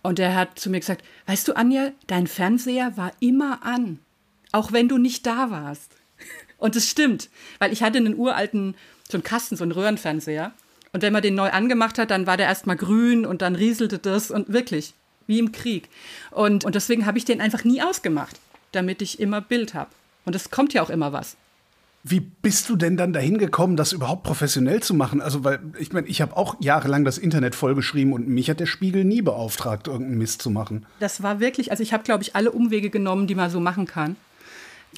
und 0.03 0.19
der 0.19 0.35
hat 0.35 0.59
zu 0.59 0.71
mir 0.71 0.81
gesagt, 0.81 1.05
weißt 1.27 1.49
du, 1.49 1.57
Anja, 1.57 1.91
dein 2.07 2.27
Fernseher 2.27 2.97
war 2.97 3.13
immer 3.21 3.65
an, 3.65 3.99
auch 4.53 4.73
wenn 4.73 4.89
du 4.89 4.99
nicht 4.99 5.27
da 5.27 5.51
warst. 5.51 5.91
Und 6.59 6.75
es 6.75 6.89
stimmt, 6.89 7.29
weil 7.59 7.71
ich 7.71 7.83
hatte 7.83 7.99
einen 7.99 8.17
uralten, 8.17 8.77
so 9.11 9.19
einen 9.19 9.25
Kasten, 9.25 9.57
so 9.57 9.65
einen 9.65 9.73
Röhrenfernseher. 9.73 10.53
Und 10.95 11.03
wenn 11.03 11.13
man 11.13 11.21
den 11.21 11.35
neu 11.35 11.51
angemacht 11.51 11.99
hat, 11.99 12.11
dann 12.11 12.27
war 12.27 12.39
der 12.39 12.47
erstmal 12.47 12.77
grün 12.77 13.27
und 13.27 13.43
dann 13.43 13.55
rieselte 13.55 13.99
das 13.99 14.31
und 14.31 14.51
wirklich, 14.51 14.95
wie 15.27 15.39
im 15.39 15.53
Krieg. 15.53 15.91
Und, 16.31 16.65
und 16.65 16.75
deswegen 16.75 17.05
habe 17.05 17.19
ich 17.19 17.27
den 17.27 17.43
einfach 17.43 17.65
nie 17.65 17.83
ausgemacht 17.83 18.37
damit 18.77 19.03
ich 19.03 19.19
immer 19.19 19.41
Bild 19.41 19.75
habe. 19.75 19.91
Und 20.25 20.35
es 20.37 20.51
kommt 20.51 20.75
ja 20.75 20.83
auch 20.83 20.91
immer 20.91 21.13
was. 21.13 21.37
Wie 22.09 22.21
bist 22.21 22.69
du 22.69 22.77
denn 22.77 22.97
dann 22.97 23.13
dahin 23.13 23.37
gekommen, 23.37 23.77
das 23.77 23.93
überhaupt 23.93 24.23
professionell 24.23 24.81
zu 24.81 24.95
machen? 24.95 25.21
Also, 25.21 25.43
weil 25.43 25.59
ich 25.77 25.93
meine, 25.93 26.07
ich 26.07 26.21
habe 26.21 26.37
auch 26.37 26.55
jahrelang 26.61 27.05
das 27.05 27.19
Internet 27.19 27.57
vollgeschrieben 27.57 28.13
und 28.13 28.29
mich 28.29 28.49
hat 28.49 28.61
der 28.61 28.67
Spiegel 28.67 29.03
nie 29.03 29.23
beauftragt, 29.23 29.89
irgendeinen 29.89 30.19
Mist 30.19 30.41
zu 30.41 30.51
machen. 30.51 30.87
Das 31.01 31.25
war 31.25 31.41
wirklich, 31.41 31.73
also 31.73 31.83
ich 31.83 31.93
habe, 31.93 32.05
glaube 32.05 32.23
ich, 32.23 32.37
alle 32.37 32.53
Umwege 32.53 32.91
genommen, 32.91 33.27
die 33.27 33.35
man 33.35 33.51
so 33.51 33.59
machen 33.59 33.87
kann. 33.87 34.15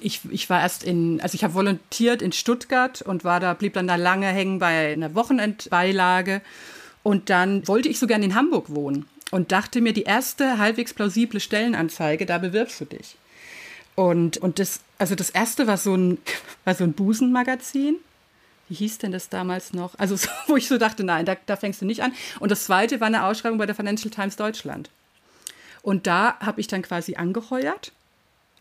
Ich, 0.00 0.20
ich 0.30 0.50
war 0.50 0.60
erst 0.60 0.84
in, 0.84 1.18
also 1.22 1.34
ich 1.34 1.44
habe 1.44 1.54
volontiert 1.54 2.20
in 2.20 2.32
Stuttgart 2.32 3.00
und 3.00 3.24
war 3.24 3.40
da, 3.40 3.54
blieb 3.54 3.72
dann 3.72 3.88
da 3.88 3.96
lange 3.96 4.26
hängen 4.26 4.58
bei 4.58 4.92
einer 4.92 5.14
Wochenendbeilage. 5.14 6.42
Und 7.02 7.30
dann 7.30 7.66
wollte 7.66 7.88
ich 7.88 7.98
so 7.98 8.06
gerne 8.06 8.26
in 8.26 8.34
Hamburg 8.34 8.66
wohnen 8.68 9.06
und 9.30 9.50
dachte 9.50 9.80
mir, 9.80 9.94
die 9.94 10.02
erste 10.02 10.58
halbwegs 10.58 10.92
plausible 10.92 11.40
Stellenanzeige, 11.40 12.26
da 12.26 12.36
bewirbst 12.36 12.82
du 12.82 12.84
dich. 12.84 13.16
Und, 13.98 14.38
und 14.38 14.60
das, 14.60 14.78
also 14.98 15.16
das 15.16 15.28
erste 15.28 15.66
war 15.66 15.76
so 15.76 15.96
ein, 15.96 16.18
war 16.64 16.76
so 16.76 16.84
ein 16.84 16.92
Busenmagazin. 16.92 17.96
Wie 18.68 18.76
hieß 18.76 18.98
denn 18.98 19.10
das 19.10 19.28
damals 19.28 19.72
noch? 19.72 19.98
Also, 19.98 20.14
so, 20.14 20.28
wo 20.46 20.56
ich 20.56 20.68
so 20.68 20.78
dachte, 20.78 21.02
nein, 21.02 21.26
da, 21.26 21.36
da 21.46 21.56
fängst 21.56 21.82
du 21.82 21.84
nicht 21.84 22.04
an. 22.04 22.12
Und 22.38 22.52
das 22.52 22.66
zweite 22.66 23.00
war 23.00 23.08
eine 23.08 23.24
Ausschreibung 23.24 23.58
bei 23.58 23.66
der 23.66 23.74
Financial 23.74 24.08
Times 24.08 24.36
Deutschland. 24.36 24.88
Und 25.82 26.06
da 26.06 26.38
habe 26.38 26.60
ich 26.60 26.68
dann 26.68 26.82
quasi 26.82 27.16
angeheuert. 27.16 27.90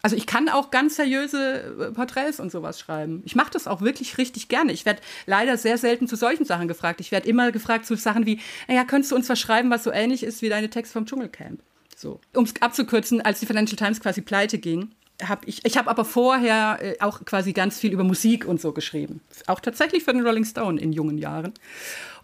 Also 0.01 0.15
ich 0.15 0.25
kann 0.25 0.49
auch 0.49 0.71
ganz 0.71 0.95
seriöse 0.95 1.89
äh, 1.89 1.91
Porträts 1.91 2.39
und 2.39 2.51
sowas 2.51 2.79
schreiben. 2.79 3.21
Ich 3.23 3.35
mache 3.35 3.51
das 3.51 3.67
auch 3.67 3.81
wirklich 3.81 4.17
richtig 4.17 4.47
gerne. 4.47 4.71
Ich 4.71 4.87
werde 4.87 5.01
leider 5.27 5.55
sehr 5.55 5.77
selten 5.77 6.07
zu 6.07 6.15
solchen 6.15 6.45
Sachen 6.45 6.67
gefragt. 6.67 6.99
Ich 6.99 7.11
werde 7.11 7.29
immer 7.29 7.51
gefragt 7.51 7.85
zu 7.85 7.95
Sachen 7.95 8.25
wie, 8.25 8.39
naja, 8.67 8.85
könntest 8.85 9.11
du 9.11 9.15
uns 9.15 9.29
was 9.29 9.39
schreiben, 9.39 9.69
was 9.69 9.83
so 9.83 9.91
ähnlich 9.91 10.23
ist 10.23 10.41
wie 10.41 10.49
deine 10.49 10.71
Texte 10.71 10.93
vom 10.93 11.05
Dschungelcamp? 11.05 11.61
So. 11.95 12.19
Um 12.33 12.45
es 12.45 12.59
abzukürzen, 12.59 13.21
als 13.21 13.39
die 13.39 13.45
Financial 13.45 13.75
Times 13.75 13.99
quasi 13.99 14.21
pleite 14.21 14.57
ging, 14.57 14.89
habe 15.23 15.45
ich, 15.45 15.65
ich 15.65 15.77
habe 15.77 15.89
aber 15.89 16.05
vorher 16.05 16.79
äh, 16.81 16.95
auch 16.99 17.25
quasi 17.25 17.53
ganz 17.53 17.79
viel 17.79 17.91
über 17.91 18.03
Musik 18.03 18.45
und 18.45 18.61
so 18.61 18.71
geschrieben. 18.71 19.21
Auch 19.47 19.59
tatsächlich 19.59 20.03
für 20.03 20.13
den 20.13 20.25
Rolling 20.25 20.45
Stone 20.45 20.79
in 20.79 20.93
jungen 20.93 21.17
Jahren. 21.17 21.53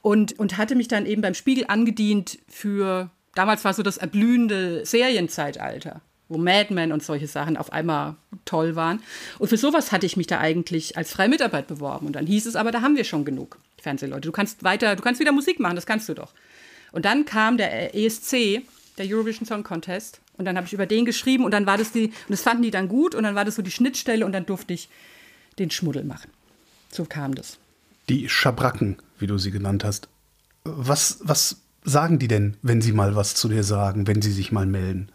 Und, 0.01 0.37
und 0.37 0.57
hatte 0.57 0.75
mich 0.75 0.87
dann 0.89 1.05
eben 1.05 1.21
beim 1.21 1.33
Spiegel 1.33 1.65
angedient 1.67 2.37
für, 2.47 3.09
damals 3.35 3.63
war 3.63 3.73
so 3.73 3.83
das 3.83 3.97
erblühende 3.97 4.85
Serienzeitalter, 4.85 6.01
wo 6.27 6.37
Mad 6.37 6.73
Men 6.73 6.91
und 6.91 7.01
solche 7.01 7.27
Sachen 7.27 7.55
auf 7.55 7.71
einmal 7.71 8.15
toll 8.45 8.75
waren. 8.75 9.01
Und 9.39 9.47
für 9.47 9.57
sowas 9.57 9.91
hatte 9.91 10.05
ich 10.05 10.17
mich 10.17 10.27
da 10.27 10.39
eigentlich 10.39 10.97
als 10.97 11.13
freie 11.13 11.29
Mitarbeit 11.29 11.67
beworben. 11.67 12.07
Und 12.07 12.13
dann 12.13 12.27
hieß 12.27 12.45
es 12.45 12.55
aber, 12.55 12.71
da 12.71 12.81
haben 12.81 12.97
wir 12.97 13.05
schon 13.05 13.23
genug 13.23 13.57
Fernsehleute. 13.81 14.27
Du 14.27 14.31
kannst 14.33 14.63
weiter, 14.63 14.95
du 14.95 15.01
kannst 15.01 15.21
wieder 15.21 15.31
Musik 15.31 15.59
machen, 15.59 15.75
das 15.75 15.85
kannst 15.85 16.09
du 16.09 16.13
doch. 16.13 16.33
Und 16.91 17.05
dann 17.05 17.25
kam 17.25 17.57
der 17.57 17.95
ESC, 17.95 18.61
der 18.97 19.07
Eurovision 19.07 19.47
Song 19.47 19.63
Contest, 19.63 20.19
und 20.37 20.45
dann 20.45 20.57
habe 20.57 20.67
ich 20.67 20.73
über 20.73 20.85
den 20.85 21.05
geschrieben 21.05 21.45
und 21.45 21.51
dann 21.51 21.65
war 21.65 21.77
das 21.77 21.91
die, 21.91 22.07
und 22.07 22.29
das 22.29 22.41
fanden 22.41 22.63
die 22.63 22.71
dann 22.71 22.87
gut 22.87 23.15
und 23.15 23.23
dann 23.23 23.35
war 23.35 23.45
das 23.45 23.55
so 23.55 23.61
die 23.61 23.71
Schnittstelle 23.71 24.25
und 24.25 24.31
dann 24.31 24.45
durfte 24.45 24.73
ich 24.73 24.89
den 25.59 25.69
Schmuddel 25.69 26.03
machen. 26.03 26.31
So 26.91 27.05
kam 27.05 27.35
das. 27.35 27.57
Die 28.09 28.29
Schabracken, 28.29 28.97
wie 29.19 29.27
du 29.27 29.37
sie 29.37 29.51
genannt 29.51 29.83
hast. 29.83 30.09
Was, 30.63 31.19
was 31.23 31.61
sagen 31.83 32.19
die 32.19 32.27
denn, 32.27 32.57
wenn 32.61 32.81
sie 32.81 32.91
mal 32.91 33.15
was 33.15 33.35
zu 33.35 33.47
dir 33.47 33.63
sagen, 33.63 34.07
wenn 34.07 34.21
sie 34.21 34.31
sich 34.31 34.51
mal 34.51 34.65
melden? 34.65 35.09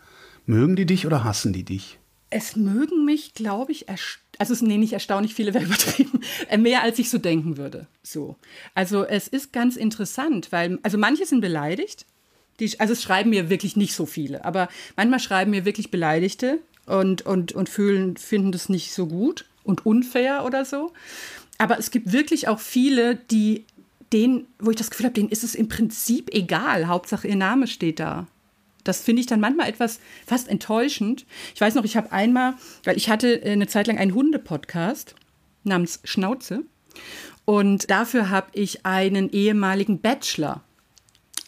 Mögen 0.46 0.76
die 0.76 0.86
dich 0.86 1.06
oder 1.06 1.24
hassen 1.24 1.52
die 1.52 1.64
dich? 1.64 1.98
Es 2.30 2.56
mögen 2.56 3.04
mich, 3.04 3.34
glaube 3.34 3.72
ich, 3.72 3.86
also 3.88 4.52
es 4.52 4.62
nee, 4.62 4.76
nicht 4.78 4.92
erstaunlich 4.92 5.34
viele 5.34 5.54
wäre 5.54 5.64
übertrieben, 5.64 6.20
äh, 6.48 6.58
mehr 6.58 6.82
als 6.82 6.98
ich 6.98 7.10
so 7.10 7.18
denken 7.18 7.56
würde. 7.56 7.86
So. 8.02 8.36
Also 8.74 9.04
es 9.04 9.28
ist 9.28 9.52
ganz 9.52 9.76
interessant, 9.76 10.52
weil, 10.52 10.78
also 10.82 10.98
manche 10.98 11.26
sind 11.26 11.40
beleidigt, 11.40 12.06
die, 12.60 12.78
also 12.80 12.92
es 12.92 13.02
schreiben 13.02 13.30
mir 13.30 13.50
wirklich 13.50 13.76
nicht 13.76 13.94
so 13.94 14.06
viele, 14.06 14.44
aber 14.44 14.68
manchmal 14.96 15.20
schreiben 15.20 15.50
mir 15.50 15.64
wirklich 15.64 15.90
Beleidigte 15.90 16.58
und, 16.86 17.22
und, 17.22 17.52
und 17.52 17.68
fühlen, 17.68 18.16
finden 18.16 18.52
das 18.52 18.68
nicht 18.68 18.92
so 18.92 19.06
gut 19.06 19.44
und 19.64 19.86
unfair 19.86 20.44
oder 20.44 20.64
so. 20.64 20.92
Aber 21.58 21.78
es 21.78 21.90
gibt 21.90 22.12
wirklich 22.12 22.48
auch 22.48 22.60
viele, 22.60 23.16
die 23.16 23.64
denen, 24.12 24.46
wo 24.58 24.70
ich 24.70 24.76
das 24.76 24.90
Gefühl 24.90 25.06
habe, 25.06 25.14
denen 25.14 25.28
ist 25.28 25.44
es 25.44 25.54
im 25.54 25.68
Prinzip 25.68 26.32
egal. 26.32 26.88
Hauptsache 26.88 27.28
ihr 27.28 27.36
Name 27.36 27.66
steht 27.66 28.00
da. 28.00 28.26
Das 28.84 29.02
finde 29.02 29.20
ich 29.20 29.26
dann 29.26 29.40
manchmal 29.40 29.68
etwas 29.68 30.00
fast 30.26 30.48
enttäuschend. 30.48 31.26
Ich 31.54 31.60
weiß 31.60 31.74
noch, 31.74 31.84
ich 31.84 31.96
habe 31.96 32.10
einmal, 32.10 32.54
weil 32.84 32.96
ich 32.96 33.10
hatte 33.10 33.42
eine 33.44 33.66
Zeit 33.66 33.86
lang 33.86 33.98
einen 33.98 34.14
Hunde-Podcast 34.14 35.14
namens 35.64 36.00
Schnauze. 36.04 36.62
Und 37.44 37.90
dafür 37.90 38.30
habe 38.30 38.48
ich 38.52 38.86
einen 38.86 39.30
ehemaligen 39.30 40.00
Bachelor, 40.00 40.62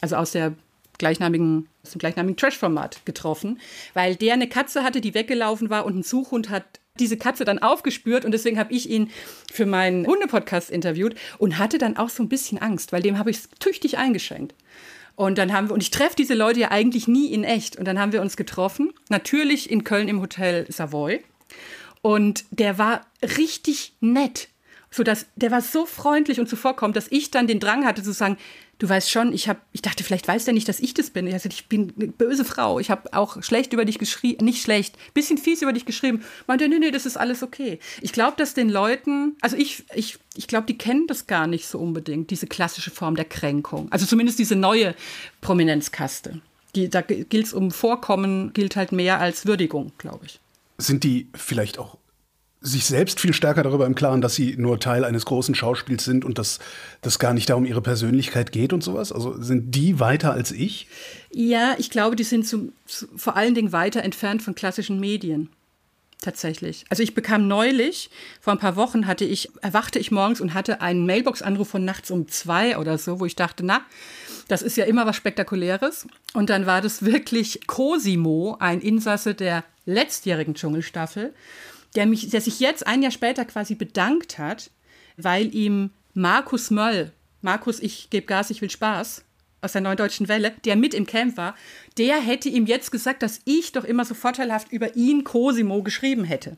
also 0.00 0.16
aus 0.16 0.32
der 0.32 0.54
gleichnamigen, 1.00 1.68
aus 1.82 1.90
dem 1.90 1.98
gleichnamigen 1.98 2.36
Trash-Format 2.36 3.04
getroffen, 3.04 3.58
weil 3.94 4.14
der 4.14 4.34
eine 4.34 4.48
Katze 4.48 4.84
hatte, 4.84 5.00
die 5.00 5.14
weggelaufen 5.14 5.68
war 5.70 5.84
und 5.84 5.96
ein 5.96 6.02
Suchhund 6.04 6.50
hat 6.50 6.64
diese 7.00 7.16
Katze 7.16 7.44
dann 7.44 7.58
aufgespürt 7.58 8.24
und 8.24 8.32
deswegen 8.32 8.58
habe 8.58 8.72
ich 8.72 8.88
ihn 8.88 9.10
für 9.50 9.66
meinen 9.66 10.06
Hundepodcast 10.06 10.70
interviewt 10.70 11.16
und 11.38 11.58
hatte 11.58 11.78
dann 11.78 11.96
auch 11.96 12.10
so 12.10 12.22
ein 12.22 12.28
bisschen 12.28 12.58
Angst, 12.58 12.92
weil 12.92 13.02
dem 13.02 13.18
habe 13.18 13.30
ich 13.30 13.38
es 13.38 13.48
tüchtig 13.58 13.98
eingeschränkt. 13.98 14.54
Und 15.16 15.38
dann 15.38 15.52
haben 15.52 15.68
wir, 15.68 15.74
und 15.74 15.82
ich 15.82 15.90
treffe 15.90 16.16
diese 16.16 16.34
Leute 16.34 16.60
ja 16.60 16.70
eigentlich 16.70 17.08
nie 17.08 17.32
in 17.32 17.44
echt. 17.44 17.76
Und 17.76 17.84
dann 17.86 17.98
haben 17.98 18.12
wir 18.12 18.22
uns 18.22 18.36
getroffen, 18.36 18.92
natürlich 19.08 19.70
in 19.70 19.84
Köln 19.84 20.08
im 20.08 20.20
Hotel 20.20 20.66
Savoy. 20.70 21.22
Und 22.02 22.44
der 22.50 22.78
war 22.78 23.06
richtig 23.22 23.92
nett. 24.00 24.48
So 24.90 25.04
dass, 25.04 25.26
der 25.36 25.50
war 25.50 25.62
so 25.62 25.86
freundlich 25.86 26.40
und 26.40 26.48
zuvorkommend, 26.48 26.96
dass 26.96 27.06
ich 27.10 27.30
dann 27.30 27.46
den 27.46 27.60
Drang 27.60 27.84
hatte 27.86 28.02
zu 28.02 28.12
sagen, 28.12 28.36
du 28.80 28.88
weißt 28.88 29.08
schon, 29.08 29.32
ich 29.32 29.48
habe, 29.48 29.60
ich 29.72 29.82
dachte, 29.82 30.02
vielleicht 30.02 30.26
weiß 30.26 30.46
der 30.46 30.54
nicht, 30.54 30.68
dass 30.68 30.80
ich 30.80 30.94
das 30.94 31.10
bin. 31.10 31.32
Also, 31.32 31.48
ich 31.48 31.68
bin 31.68 31.92
eine 31.96 32.08
böse 32.08 32.44
Frau. 32.44 32.80
Ich 32.80 32.90
habe 32.90 33.12
auch 33.12 33.40
schlecht 33.42 33.72
über 33.72 33.84
dich 33.84 33.98
geschrieben, 33.98 34.44
nicht 34.44 34.62
schlecht, 34.62 34.96
bisschen 35.14 35.38
fies 35.38 35.62
über 35.62 35.72
dich 35.72 35.84
geschrieben. 35.84 36.24
Meinte, 36.48 36.68
nee, 36.68 36.78
nee, 36.78 36.90
das 36.90 37.06
ist 37.06 37.16
alles 37.16 37.42
okay. 37.44 37.78
Ich 38.00 38.12
glaube, 38.12 38.36
dass 38.36 38.54
den 38.54 38.68
Leuten, 38.68 39.36
also 39.40 39.56
ich, 39.56 39.84
ich, 39.94 40.18
ich 40.34 40.48
glaube, 40.48 40.66
die 40.66 40.78
kennen 40.78 41.06
das 41.06 41.28
gar 41.28 41.46
nicht 41.46 41.68
so 41.68 41.78
unbedingt, 41.78 42.30
diese 42.30 42.46
klassische 42.46 42.90
Form 42.90 43.14
der 43.14 43.26
Kränkung. 43.26 43.92
Also 43.92 44.06
zumindest 44.06 44.38
diese 44.38 44.56
neue 44.56 44.94
Prominenzkaste. 45.40 46.40
Die, 46.74 46.88
da 46.88 47.02
gilt 47.02 47.46
es 47.46 47.52
um 47.52 47.70
Vorkommen, 47.70 48.52
gilt 48.52 48.76
halt 48.76 48.92
mehr 48.92 49.20
als 49.20 49.46
Würdigung, 49.46 49.92
glaube 49.98 50.26
ich. 50.26 50.40
Sind 50.78 51.04
die 51.04 51.28
vielleicht 51.34 51.78
auch 51.78 51.98
sich 52.60 52.84
selbst 52.84 53.20
viel 53.20 53.32
stärker 53.32 53.62
darüber 53.62 53.86
im 53.86 53.94
Klaren, 53.94 54.20
dass 54.20 54.34
sie 54.34 54.54
nur 54.58 54.78
Teil 54.78 55.04
eines 55.04 55.24
großen 55.24 55.54
Schauspiels 55.54 56.04
sind 56.04 56.24
und 56.24 56.38
dass 56.38 56.58
das 57.00 57.18
gar 57.18 57.32
nicht 57.32 57.48
darum 57.48 57.64
ihre 57.64 57.80
Persönlichkeit 57.80 58.52
geht 58.52 58.72
und 58.72 58.82
sowas? 58.82 59.12
Also 59.12 59.40
sind 59.40 59.74
die 59.74 59.98
weiter 59.98 60.32
als 60.32 60.52
ich? 60.52 60.86
Ja, 61.32 61.74
ich 61.78 61.90
glaube, 61.90 62.16
die 62.16 62.24
sind 62.24 62.46
zum, 62.46 62.72
zu, 62.86 63.06
vor 63.16 63.36
allen 63.36 63.54
Dingen 63.54 63.72
weiter 63.72 64.02
entfernt 64.02 64.42
von 64.42 64.54
klassischen 64.54 65.00
Medien. 65.00 65.48
Tatsächlich. 66.20 66.84
Also 66.90 67.02
ich 67.02 67.14
bekam 67.14 67.48
neulich, 67.48 68.10
vor 68.42 68.52
ein 68.52 68.58
paar 68.58 68.76
Wochen 68.76 69.06
hatte 69.06 69.24
ich, 69.24 69.48
erwachte 69.62 69.98
ich 69.98 70.10
morgens 70.10 70.42
und 70.42 70.52
hatte 70.52 70.82
einen 70.82 71.06
Mailbox-Anruf 71.06 71.68
von 71.68 71.86
nachts 71.86 72.10
um 72.10 72.28
zwei 72.28 72.76
oder 72.76 72.98
so, 72.98 73.20
wo 73.20 73.26
ich 73.26 73.36
dachte, 73.36 73.64
na, 73.64 73.80
das 74.46 74.60
ist 74.60 74.76
ja 74.76 74.84
immer 74.84 75.06
was 75.06 75.16
Spektakuläres. 75.16 76.06
Und 76.34 76.50
dann 76.50 76.66
war 76.66 76.82
das 76.82 77.06
wirklich 77.06 77.66
Cosimo, 77.66 78.58
ein 78.60 78.82
Insasse 78.82 79.34
der 79.34 79.64
letztjährigen 79.86 80.54
Dschungelstaffel 80.54 81.32
der, 81.94 82.06
mich, 82.06 82.28
der 82.28 82.40
sich 82.40 82.60
jetzt 82.60 82.86
ein 82.86 83.02
Jahr 83.02 83.10
später 83.10 83.44
quasi 83.44 83.74
bedankt 83.74 84.38
hat, 84.38 84.70
weil 85.16 85.54
ihm 85.54 85.90
Markus 86.14 86.70
Möll, 86.70 87.12
Markus, 87.42 87.80
ich 87.80 88.10
gebe 88.10 88.26
Gas, 88.26 88.50
ich 88.50 88.60
will 88.60 88.70
Spaß, 88.70 89.24
aus 89.62 89.72
der 89.72 89.80
Neuen 89.80 89.96
Deutschen 89.96 90.28
Welle, 90.28 90.52
der 90.64 90.76
mit 90.76 90.94
im 90.94 91.06
Camp 91.06 91.36
war, 91.36 91.54
der 91.98 92.20
hätte 92.20 92.48
ihm 92.48 92.66
jetzt 92.66 92.90
gesagt, 92.90 93.22
dass 93.22 93.40
ich 93.44 93.72
doch 93.72 93.84
immer 93.84 94.04
so 94.04 94.14
vorteilhaft 94.14 94.72
über 94.72 94.96
ihn 94.96 95.24
Cosimo 95.24 95.82
geschrieben 95.82 96.24
hätte. 96.24 96.56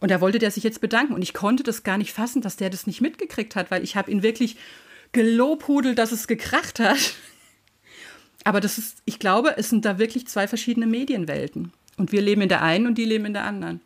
Und 0.00 0.10
da 0.10 0.20
wollte 0.20 0.38
der 0.38 0.50
sich 0.50 0.64
jetzt 0.64 0.80
bedanken. 0.80 1.14
Und 1.14 1.22
ich 1.22 1.34
konnte 1.34 1.62
das 1.62 1.82
gar 1.82 1.98
nicht 1.98 2.12
fassen, 2.12 2.42
dass 2.42 2.56
der 2.56 2.70
das 2.70 2.86
nicht 2.86 3.00
mitgekriegt 3.00 3.56
hat, 3.56 3.70
weil 3.70 3.82
ich 3.82 3.96
habe 3.96 4.10
ihn 4.10 4.22
wirklich 4.22 4.56
gelobhudelt, 5.12 5.98
dass 5.98 6.12
es 6.12 6.26
gekracht 6.26 6.80
hat. 6.80 7.14
Aber 8.44 8.60
das 8.60 8.78
ist, 8.78 8.98
ich 9.04 9.18
glaube, 9.18 9.56
es 9.56 9.70
sind 9.70 9.84
da 9.84 9.98
wirklich 9.98 10.26
zwei 10.26 10.46
verschiedene 10.46 10.86
Medienwelten. 10.86 11.72
Und 11.96 12.12
wir 12.12 12.20
leben 12.20 12.42
in 12.42 12.48
der 12.48 12.62
einen 12.62 12.86
und 12.86 12.96
die 12.96 13.04
leben 13.06 13.24
in 13.24 13.32
der 13.32 13.44
anderen. 13.44 13.80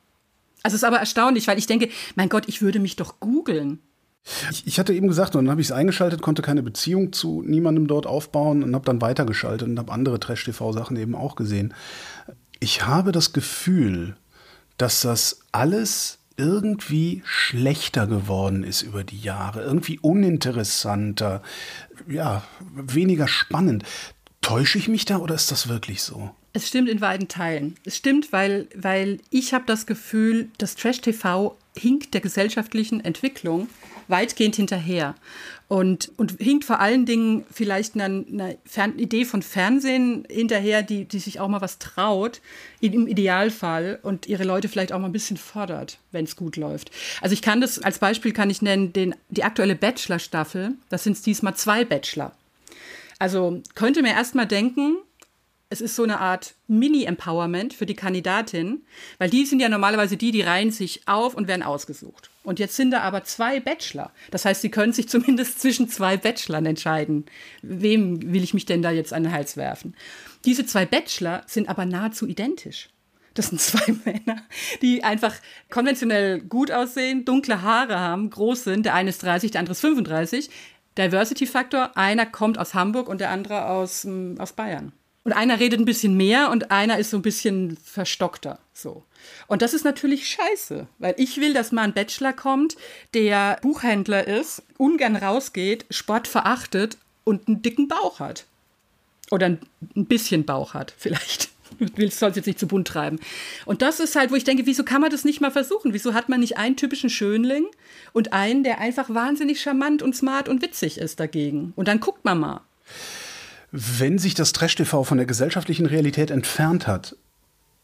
Also 0.62 0.74
es 0.74 0.82
ist 0.82 0.84
aber 0.84 0.98
erstaunlich, 0.98 1.46
weil 1.46 1.58
ich 1.58 1.66
denke, 1.66 1.88
mein 2.16 2.28
Gott, 2.28 2.44
ich 2.48 2.62
würde 2.62 2.80
mich 2.80 2.96
doch 2.96 3.20
googeln. 3.20 3.80
Ich, 4.50 4.66
ich, 4.66 4.78
hatte 4.78 4.92
eben 4.92 5.08
gesagt, 5.08 5.34
und 5.34 5.44
dann 5.44 5.50
habe 5.50 5.60
ich 5.60 5.68
es 5.68 5.72
eingeschaltet, 5.72 6.20
konnte 6.20 6.42
keine 6.42 6.62
Beziehung 6.62 7.12
zu 7.12 7.42
niemandem 7.42 7.86
dort 7.86 8.06
aufbauen 8.06 8.62
und 8.62 8.74
habe 8.74 8.84
dann 8.84 9.00
weitergeschaltet 9.00 9.66
und 9.66 9.78
habe 9.78 9.92
andere 9.92 10.20
Trash-TV-Sachen 10.20 10.96
eben 10.96 11.14
auch 11.14 11.36
gesehen. 11.36 11.72
Ich 12.60 12.86
habe 12.86 13.12
das 13.12 13.32
Gefühl, 13.32 14.16
dass 14.76 15.00
das 15.00 15.40
alles 15.52 16.18
irgendwie 16.36 17.22
schlechter 17.24 18.06
geworden 18.06 18.64
ist 18.64 18.82
über 18.82 19.04
die 19.04 19.20
Jahre, 19.20 19.62
irgendwie 19.62 19.98
uninteressanter, 19.98 21.42
ja, 22.08 22.42
weniger 22.74 23.28
spannend. 23.28 23.84
Täusche 24.42 24.78
ich 24.78 24.88
mich 24.88 25.04
da 25.04 25.18
oder 25.18 25.34
ist 25.34 25.50
das 25.50 25.68
wirklich 25.68 26.02
so? 26.02 26.30
Es 26.52 26.66
stimmt 26.66 26.88
in 26.88 27.00
beiden 27.00 27.28
Teilen. 27.28 27.76
Es 27.84 27.96
stimmt, 27.96 28.32
weil, 28.32 28.66
weil 28.74 29.20
ich 29.30 29.54
habe 29.54 29.64
das 29.66 29.86
Gefühl, 29.86 30.48
dass 30.58 30.74
Trash-TV 30.74 31.56
hinkt 31.76 32.14
der 32.14 32.20
gesellschaftlichen 32.20 33.04
Entwicklung 33.04 33.68
weitgehend 34.08 34.56
hinterher. 34.56 35.14
Und, 35.68 36.10
und 36.16 36.32
hinkt 36.40 36.64
vor 36.64 36.80
allen 36.80 37.06
Dingen 37.06 37.44
vielleicht 37.52 37.94
einer, 37.94 38.06
einer 38.06 38.56
Idee 38.96 39.24
von 39.24 39.40
Fernsehen 39.40 40.26
hinterher, 40.28 40.82
die, 40.82 41.04
die 41.04 41.20
sich 41.20 41.38
auch 41.38 41.46
mal 41.46 41.60
was 41.60 41.78
traut, 41.78 42.40
im 42.80 43.06
Idealfall, 43.06 44.00
und 44.02 44.26
ihre 44.26 44.42
Leute 44.42 44.68
vielleicht 44.68 44.92
auch 44.92 44.98
mal 44.98 45.06
ein 45.06 45.12
bisschen 45.12 45.36
fordert, 45.36 45.98
wenn 46.10 46.24
es 46.24 46.34
gut 46.34 46.56
läuft. 46.56 46.90
Also 47.20 47.34
ich 47.34 47.42
kann 47.42 47.60
das, 47.60 47.78
als 47.78 48.00
Beispiel 48.00 48.32
kann 48.32 48.50
ich 48.50 48.62
nennen, 48.62 48.92
den, 48.92 49.14
die 49.28 49.44
aktuelle 49.44 49.76
Bachelor-Staffel, 49.76 50.72
das 50.88 51.04
sind 51.04 51.24
diesmal 51.24 51.54
zwei 51.54 51.84
Bachelor. 51.84 52.32
Also 53.20 53.62
könnte 53.74 54.02
mir 54.02 54.14
erst 54.14 54.34
mal 54.34 54.46
denken, 54.46 54.96
es 55.68 55.80
ist 55.80 55.94
so 55.94 56.02
eine 56.02 56.18
Art 56.18 56.54
Mini-Empowerment 56.66 57.74
für 57.74 57.86
die 57.86 57.94
Kandidatin, 57.94 58.82
weil 59.18 59.30
die 59.30 59.46
sind 59.46 59.60
ja 59.60 59.68
normalerweise 59.68 60.16
die, 60.16 60.32
die 60.32 60.40
reihen 60.40 60.72
sich 60.72 61.06
auf 61.06 61.34
und 61.34 61.46
werden 61.46 61.62
ausgesucht. 61.62 62.30
Und 62.42 62.58
jetzt 62.58 62.74
sind 62.74 62.90
da 62.90 63.02
aber 63.02 63.22
zwei 63.22 63.60
Bachelor. 63.60 64.10
Das 64.32 64.44
heißt, 64.44 64.62
sie 64.62 64.70
können 64.70 64.92
sich 64.92 65.08
zumindest 65.10 65.60
zwischen 65.60 65.88
zwei 65.88 66.16
Bachelorn 66.16 66.66
entscheiden. 66.66 67.26
Wem 67.62 68.32
will 68.32 68.42
ich 68.42 68.54
mich 68.54 68.66
denn 68.66 68.82
da 68.82 68.90
jetzt 68.90 69.12
an 69.12 69.24
den 69.24 69.32
Hals 69.32 69.56
werfen? 69.56 69.94
Diese 70.44 70.66
zwei 70.66 70.86
Bachelor 70.86 71.44
sind 71.46 71.68
aber 71.68 71.84
nahezu 71.84 72.26
identisch. 72.26 72.88
Das 73.34 73.48
sind 73.48 73.60
zwei 73.60 73.94
Männer, 74.04 74.42
die 74.82 75.04
einfach 75.04 75.34
konventionell 75.70 76.40
gut 76.40 76.72
aussehen, 76.72 77.24
dunkle 77.24 77.62
Haare 77.62 77.98
haben, 77.98 78.30
groß 78.30 78.64
sind. 78.64 78.86
Der 78.86 78.94
eine 78.94 79.10
ist 79.10 79.22
30, 79.22 79.52
der 79.52 79.60
andere 79.60 79.72
ist 79.72 79.80
35. 79.80 80.50
Diversity-Faktor, 80.98 81.96
einer 81.96 82.26
kommt 82.26 82.58
aus 82.58 82.74
Hamburg 82.74 83.08
und 83.08 83.20
der 83.20 83.30
andere 83.30 83.66
aus, 83.66 84.04
mm, 84.04 84.36
aus 84.38 84.52
Bayern. 84.52 84.92
Und 85.22 85.32
einer 85.34 85.60
redet 85.60 85.78
ein 85.78 85.84
bisschen 85.84 86.16
mehr 86.16 86.50
und 86.50 86.70
einer 86.70 86.98
ist 86.98 87.10
so 87.10 87.18
ein 87.18 87.22
bisschen 87.22 87.76
verstockter. 87.76 88.58
So. 88.72 89.04
Und 89.48 89.60
das 89.62 89.74
ist 89.74 89.84
natürlich 89.84 90.28
scheiße, 90.28 90.86
weil 90.98 91.14
ich 91.18 91.38
will, 91.38 91.52
dass 91.52 91.72
mal 91.72 91.82
ein 91.82 91.92
Bachelor 91.92 92.32
kommt, 92.32 92.76
der 93.12 93.58
Buchhändler 93.60 94.26
ist, 94.26 94.62
ungern 94.78 95.16
rausgeht, 95.16 95.84
Sport 95.90 96.26
verachtet 96.26 96.96
und 97.24 97.48
einen 97.48 97.60
dicken 97.60 97.86
Bauch 97.86 98.18
hat. 98.18 98.46
Oder 99.30 99.46
ein, 99.46 99.60
bisschen 99.94 100.44
Bauch 100.44 100.72
hat, 100.74 100.94
vielleicht. 100.98 101.49
Du 101.78 102.10
sollst 102.10 102.36
jetzt 102.36 102.46
nicht 102.46 102.58
zu 102.58 102.66
bunt 102.66 102.88
treiben. 102.88 103.18
Und 103.64 103.82
das 103.82 104.00
ist 104.00 104.16
halt, 104.16 104.30
wo 104.30 104.34
ich 104.34 104.44
denke, 104.44 104.66
wieso 104.66 104.84
kann 104.84 105.00
man 105.00 105.10
das 105.10 105.24
nicht 105.24 105.40
mal 105.40 105.50
versuchen? 105.50 105.94
Wieso 105.94 106.14
hat 106.14 106.28
man 106.28 106.40
nicht 106.40 106.58
einen 106.58 106.76
typischen 106.76 107.10
Schönling 107.10 107.66
und 108.12 108.32
einen, 108.32 108.64
der 108.64 108.78
einfach 108.78 109.08
wahnsinnig 109.10 109.60
charmant 109.60 110.02
und 110.02 110.14
smart 110.14 110.48
und 110.48 110.62
witzig 110.62 110.98
ist 110.98 111.20
dagegen? 111.20 111.72
Und 111.76 111.88
dann 111.88 112.00
guckt 112.00 112.24
man 112.24 112.38
mal. 112.38 112.60
Wenn 113.72 114.18
sich 114.18 114.34
das 114.34 114.52
Trash-TV 114.52 115.04
von 115.04 115.18
der 115.18 115.26
gesellschaftlichen 115.26 115.86
Realität 115.86 116.30
entfernt 116.30 116.86
hat, 116.86 117.16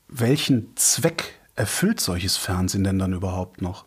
welchen 0.09 0.77
Zweck 0.77 1.39
erfüllt 1.55 2.01
solches 2.01 2.37
Fernsehen 2.37 2.85
denn 2.85 2.99
dann 2.99 3.13
überhaupt 3.13 3.63
noch? 3.63 3.85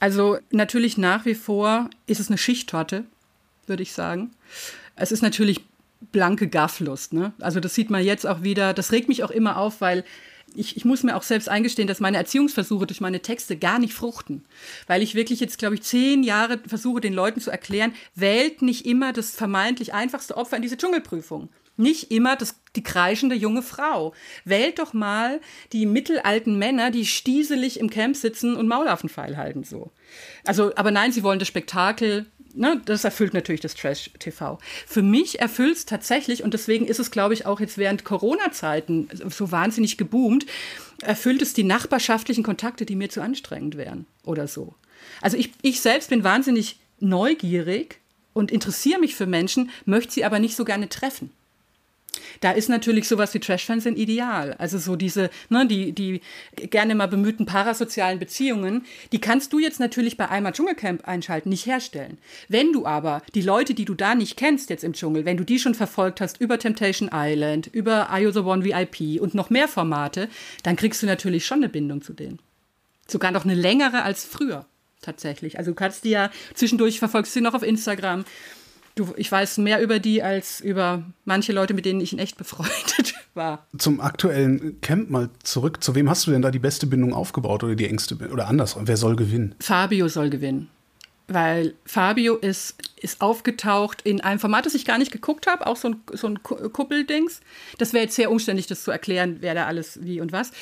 Also 0.00 0.38
natürlich 0.50 0.98
nach 0.98 1.24
wie 1.24 1.34
vor 1.34 1.88
ist 2.06 2.20
es 2.20 2.28
eine 2.28 2.38
Schichttorte, 2.38 3.04
würde 3.66 3.82
ich 3.82 3.92
sagen. 3.92 4.32
Es 4.96 5.12
ist 5.12 5.22
natürlich 5.22 5.64
blanke 6.00 6.48
Gafflust. 6.48 7.12
Ne? 7.12 7.32
Also 7.40 7.60
das 7.60 7.74
sieht 7.74 7.90
man 7.90 8.02
jetzt 8.04 8.26
auch 8.26 8.42
wieder. 8.42 8.74
Das 8.74 8.92
regt 8.92 9.08
mich 9.08 9.24
auch 9.24 9.30
immer 9.30 9.56
auf, 9.56 9.80
weil 9.80 10.04
ich, 10.54 10.76
ich 10.76 10.84
muss 10.84 11.02
mir 11.02 11.16
auch 11.16 11.22
selbst 11.22 11.48
eingestehen, 11.48 11.88
dass 11.88 12.00
meine 12.00 12.16
Erziehungsversuche 12.16 12.86
durch 12.86 13.00
meine 13.00 13.20
Texte 13.20 13.56
gar 13.56 13.78
nicht 13.78 13.94
fruchten. 13.94 14.44
Weil 14.86 15.02
ich 15.02 15.14
wirklich 15.14 15.40
jetzt, 15.40 15.58
glaube 15.58 15.74
ich, 15.74 15.82
zehn 15.82 16.22
Jahre 16.22 16.60
versuche, 16.66 17.00
den 17.00 17.12
Leuten 17.12 17.40
zu 17.40 17.50
erklären, 17.50 17.92
wählt 18.14 18.62
nicht 18.62 18.86
immer 18.86 19.12
das 19.12 19.32
vermeintlich 19.32 19.94
einfachste 19.94 20.36
Opfer 20.36 20.56
in 20.56 20.62
diese 20.62 20.76
Dschungelprüfung. 20.76 21.48
Nicht 21.78 22.10
immer 22.10 22.36
das, 22.36 22.54
die 22.74 22.82
kreischende 22.82 23.34
junge 23.34 23.62
Frau. 23.62 24.14
Wählt 24.44 24.78
doch 24.78 24.94
mal 24.94 25.40
die 25.72 25.84
mittelalten 25.84 26.58
Männer, 26.58 26.90
die 26.90 27.04
stieselig 27.04 27.78
im 27.78 27.90
Camp 27.90 28.16
sitzen 28.16 28.56
und 28.56 28.66
Maulaffenpfeil 28.66 29.36
halten 29.36 29.62
so. 29.62 29.90
Also, 30.46 30.74
aber 30.76 30.90
nein, 30.90 31.12
sie 31.12 31.22
wollen 31.22 31.38
das 31.38 31.48
Spektakel 31.48 32.26
ne, 32.56 32.80
das 32.84 33.04
erfüllt 33.04 33.34
natürlich 33.34 33.60
das 33.60 33.74
Trash-TV. 33.74 34.58
Für 34.86 35.02
mich 35.02 35.40
erfüllt 35.40 35.76
es 35.76 35.86
tatsächlich, 35.86 36.42
und 36.42 36.54
deswegen 36.54 36.86
ist 36.86 36.98
es, 36.98 37.10
glaube 37.10 37.34
ich, 37.34 37.46
auch 37.46 37.60
jetzt 37.60 37.78
während 37.78 38.04
Corona-Zeiten 38.04 39.08
so 39.12 39.52
wahnsinnig 39.52 39.96
geboomt, 39.96 40.46
erfüllt 41.02 41.42
es 41.42 41.52
die 41.52 41.64
nachbarschaftlichen 41.64 42.42
Kontakte, 42.42 42.86
die 42.86 42.96
mir 42.96 43.10
zu 43.10 43.20
anstrengend 43.20 43.76
wären 43.76 44.06
oder 44.24 44.48
so. 44.48 44.74
Also 45.20 45.36
ich, 45.36 45.52
ich 45.62 45.80
selbst 45.80 46.10
bin 46.10 46.24
wahnsinnig 46.24 46.78
neugierig 46.98 48.00
und 48.32 48.50
interessiere 48.50 49.00
mich 49.00 49.14
für 49.14 49.26
Menschen, 49.26 49.70
möchte 49.84 50.12
sie 50.12 50.24
aber 50.24 50.38
nicht 50.38 50.56
so 50.56 50.64
gerne 50.64 50.88
treffen. 50.88 51.30
Da 52.40 52.52
ist 52.52 52.68
natürlich 52.68 53.08
sowas 53.08 53.34
wie 53.34 53.40
Trash-Fernsehen 53.40 53.96
ideal. 53.96 54.54
Also 54.54 54.78
so 54.78 54.96
diese, 54.96 55.30
ne, 55.48 55.66
die, 55.66 55.92
die 55.92 56.20
gerne 56.56 56.94
mal 56.94 57.06
bemühten 57.06 57.46
parasozialen 57.46 58.18
Beziehungen, 58.18 58.84
die 59.12 59.20
kannst 59.20 59.52
du 59.52 59.58
jetzt 59.58 59.80
natürlich 59.80 60.16
bei 60.16 60.28
einmal 60.28 60.52
Dschungelcamp 60.52 61.06
einschalten, 61.06 61.50
nicht 61.50 61.66
herstellen. 61.66 62.18
Wenn 62.48 62.72
du 62.72 62.86
aber 62.86 63.22
die 63.34 63.42
Leute, 63.42 63.74
die 63.74 63.84
du 63.84 63.94
da 63.94 64.14
nicht 64.14 64.36
kennst 64.36 64.70
jetzt 64.70 64.84
im 64.84 64.92
Dschungel, 64.92 65.24
wenn 65.24 65.36
du 65.36 65.44
die 65.44 65.58
schon 65.58 65.74
verfolgt 65.74 66.20
hast 66.20 66.40
über 66.40 66.58
Temptation 66.58 67.10
Island, 67.12 67.68
über 67.68 68.08
You 68.18 68.30
the 68.30 68.40
One 68.40 68.64
VIP 68.64 69.20
und 69.20 69.34
noch 69.34 69.50
mehr 69.50 69.68
Formate, 69.68 70.28
dann 70.62 70.76
kriegst 70.76 71.02
du 71.02 71.06
natürlich 71.06 71.46
schon 71.46 71.58
eine 71.58 71.68
Bindung 71.68 72.02
zu 72.02 72.12
denen. 72.12 72.38
Sogar 73.06 73.30
noch 73.30 73.44
eine 73.44 73.54
längere 73.54 74.02
als 74.02 74.24
früher 74.24 74.66
tatsächlich. 75.02 75.58
Also 75.58 75.70
du 75.70 75.74
kannst 75.74 76.04
die 76.04 76.10
ja 76.10 76.30
zwischendurch 76.54 76.98
verfolgst 76.98 77.32
sie 77.32 77.40
noch 77.40 77.54
auf 77.54 77.62
Instagram. 77.62 78.24
Du, 78.96 79.12
ich 79.18 79.30
weiß 79.30 79.58
mehr 79.58 79.82
über 79.82 79.98
die 79.98 80.22
als 80.22 80.58
über 80.62 81.02
manche 81.26 81.52
Leute, 81.52 81.74
mit 81.74 81.84
denen 81.84 82.00
ich 82.00 82.14
in 82.14 82.18
echt 82.18 82.38
befreundet 82.38 83.14
war. 83.34 83.66
Zum 83.76 84.00
aktuellen 84.00 84.80
Camp 84.80 85.10
mal 85.10 85.28
zurück. 85.42 85.84
Zu 85.84 85.94
wem 85.94 86.08
hast 86.08 86.26
du 86.26 86.30
denn 86.30 86.40
da 86.40 86.50
die 86.50 86.58
beste 86.58 86.86
Bindung 86.86 87.12
aufgebaut 87.12 87.62
oder 87.62 87.74
die 87.74 87.86
engste 87.86 88.16
oder 88.32 88.48
anders? 88.48 88.74
Wer 88.80 88.96
soll 88.96 89.14
gewinnen? 89.14 89.54
Fabio 89.60 90.08
soll 90.08 90.30
gewinnen. 90.30 90.70
Weil 91.28 91.74
Fabio 91.84 92.36
ist, 92.36 92.76
ist 93.00 93.20
aufgetaucht 93.20 94.02
in 94.02 94.20
einem 94.20 94.38
Format, 94.38 94.64
das 94.64 94.74
ich 94.74 94.84
gar 94.84 94.98
nicht 94.98 95.10
geguckt 95.10 95.48
habe, 95.48 95.66
auch 95.66 95.76
so 95.76 95.88
ein, 95.88 96.00
so 96.12 96.28
ein 96.28 96.42
Kuppeldings. 96.42 97.40
Das 97.78 97.92
wäre 97.92 98.04
jetzt 98.04 98.14
sehr 98.14 98.30
umständlich, 98.30 98.68
das 98.68 98.84
zu 98.84 98.92
erklären, 98.92 99.38
wer 99.40 99.54
da 99.54 99.66
alles 99.66 99.98
wie 100.02 100.20
und 100.20 100.30
was 100.30 100.52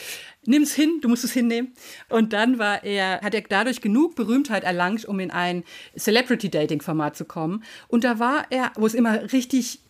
nimm 0.46 0.62
es 0.62 0.74
hin, 0.74 1.00
du 1.00 1.08
musst 1.08 1.24
es 1.24 1.32
hinnehmen. 1.32 1.72
Und 2.08 2.32
dann 2.32 2.58
war 2.58 2.84
er, 2.84 3.20
hat 3.20 3.34
er 3.34 3.42
dadurch 3.42 3.80
genug 3.80 4.14
Berühmtheit 4.16 4.64
erlangt, 4.64 5.04
um 5.04 5.20
in 5.20 5.30
ein 5.30 5.64
Celebrity-Dating-Format 5.96 7.16
zu 7.16 7.24
kommen. 7.24 7.64
Und 7.88 8.04
da 8.04 8.18
war 8.18 8.46
er, 8.50 8.72
wo 8.76 8.86
es 8.86 8.94
immer 8.94 9.32
richtig 9.32 9.80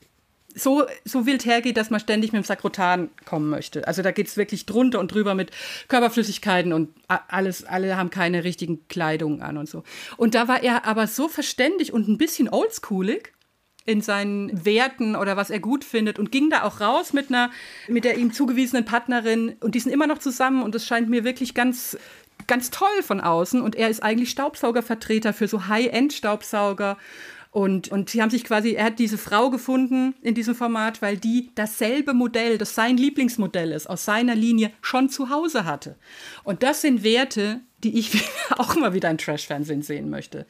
so, 0.54 0.84
so 1.04 1.26
wild 1.26 1.44
hergeht, 1.44 1.76
dass 1.76 1.90
man 1.90 2.00
ständig 2.00 2.32
mit 2.32 2.42
dem 2.42 2.46
Sakrotan 2.46 3.10
kommen 3.24 3.50
möchte. 3.50 3.86
Also 3.86 4.02
da 4.02 4.12
geht 4.12 4.28
es 4.28 4.36
wirklich 4.36 4.66
drunter 4.66 5.00
und 5.00 5.12
drüber 5.12 5.34
mit 5.34 5.50
Körperflüssigkeiten 5.88 6.72
und 6.72 6.90
alles, 7.08 7.64
alle 7.64 7.96
haben 7.96 8.10
keine 8.10 8.44
richtigen 8.44 8.86
Kleidungen 8.88 9.42
an 9.42 9.56
und 9.56 9.68
so. 9.68 9.82
Und 10.16 10.34
da 10.34 10.48
war 10.48 10.62
er 10.62 10.86
aber 10.86 11.06
so 11.06 11.28
verständig 11.28 11.92
und 11.92 12.08
ein 12.08 12.18
bisschen 12.18 12.48
oldschoolig, 12.48 13.32
in 13.86 14.00
seinen 14.00 14.64
Werten 14.64 15.14
oder 15.14 15.36
was 15.36 15.50
er 15.50 15.60
gut 15.60 15.84
findet 15.84 16.18
und 16.18 16.32
ging 16.32 16.48
da 16.48 16.62
auch 16.62 16.80
raus 16.80 17.12
mit 17.12 17.28
einer, 17.28 17.50
mit 17.86 18.04
der 18.04 18.16
ihm 18.16 18.32
zugewiesenen 18.32 18.84
Partnerin 18.84 19.56
und 19.60 19.74
die 19.74 19.80
sind 19.80 19.92
immer 19.92 20.06
noch 20.06 20.18
zusammen 20.18 20.62
und 20.62 20.74
das 20.74 20.86
scheint 20.86 21.10
mir 21.10 21.22
wirklich 21.22 21.52
ganz, 21.52 21.98
ganz 22.46 22.70
toll 22.70 23.02
von 23.02 23.20
außen 23.20 23.60
und 23.60 23.76
er 23.76 23.90
ist 23.90 24.02
eigentlich 24.02 24.30
Staubsaugervertreter 24.30 25.34
für 25.34 25.48
so 25.48 25.68
High-End-Staubsauger 25.68 26.96
und, 27.54 27.86
und 27.86 28.10
sie 28.10 28.20
haben 28.20 28.30
sich 28.30 28.42
quasi, 28.42 28.72
er 28.72 28.86
hat 28.86 28.98
diese 28.98 29.16
Frau 29.16 29.48
gefunden 29.48 30.16
in 30.22 30.34
diesem 30.34 30.56
Format, 30.56 31.00
weil 31.02 31.16
die 31.16 31.50
dasselbe 31.54 32.12
Modell, 32.12 32.58
das 32.58 32.74
sein 32.74 32.96
Lieblingsmodell 32.96 33.70
ist, 33.70 33.88
aus 33.88 34.04
seiner 34.04 34.34
Linie 34.34 34.72
schon 34.82 35.08
zu 35.08 35.30
Hause 35.30 35.64
hatte. 35.64 35.94
Und 36.42 36.64
das 36.64 36.80
sind 36.80 37.04
Werte, 37.04 37.60
die 37.84 37.96
ich 37.96 38.10
auch 38.58 38.74
mal 38.74 38.92
wieder 38.92 39.08
in 39.08 39.18
Trash-Fernsehen 39.18 39.82
sehen 39.82 40.10
möchte. 40.10 40.46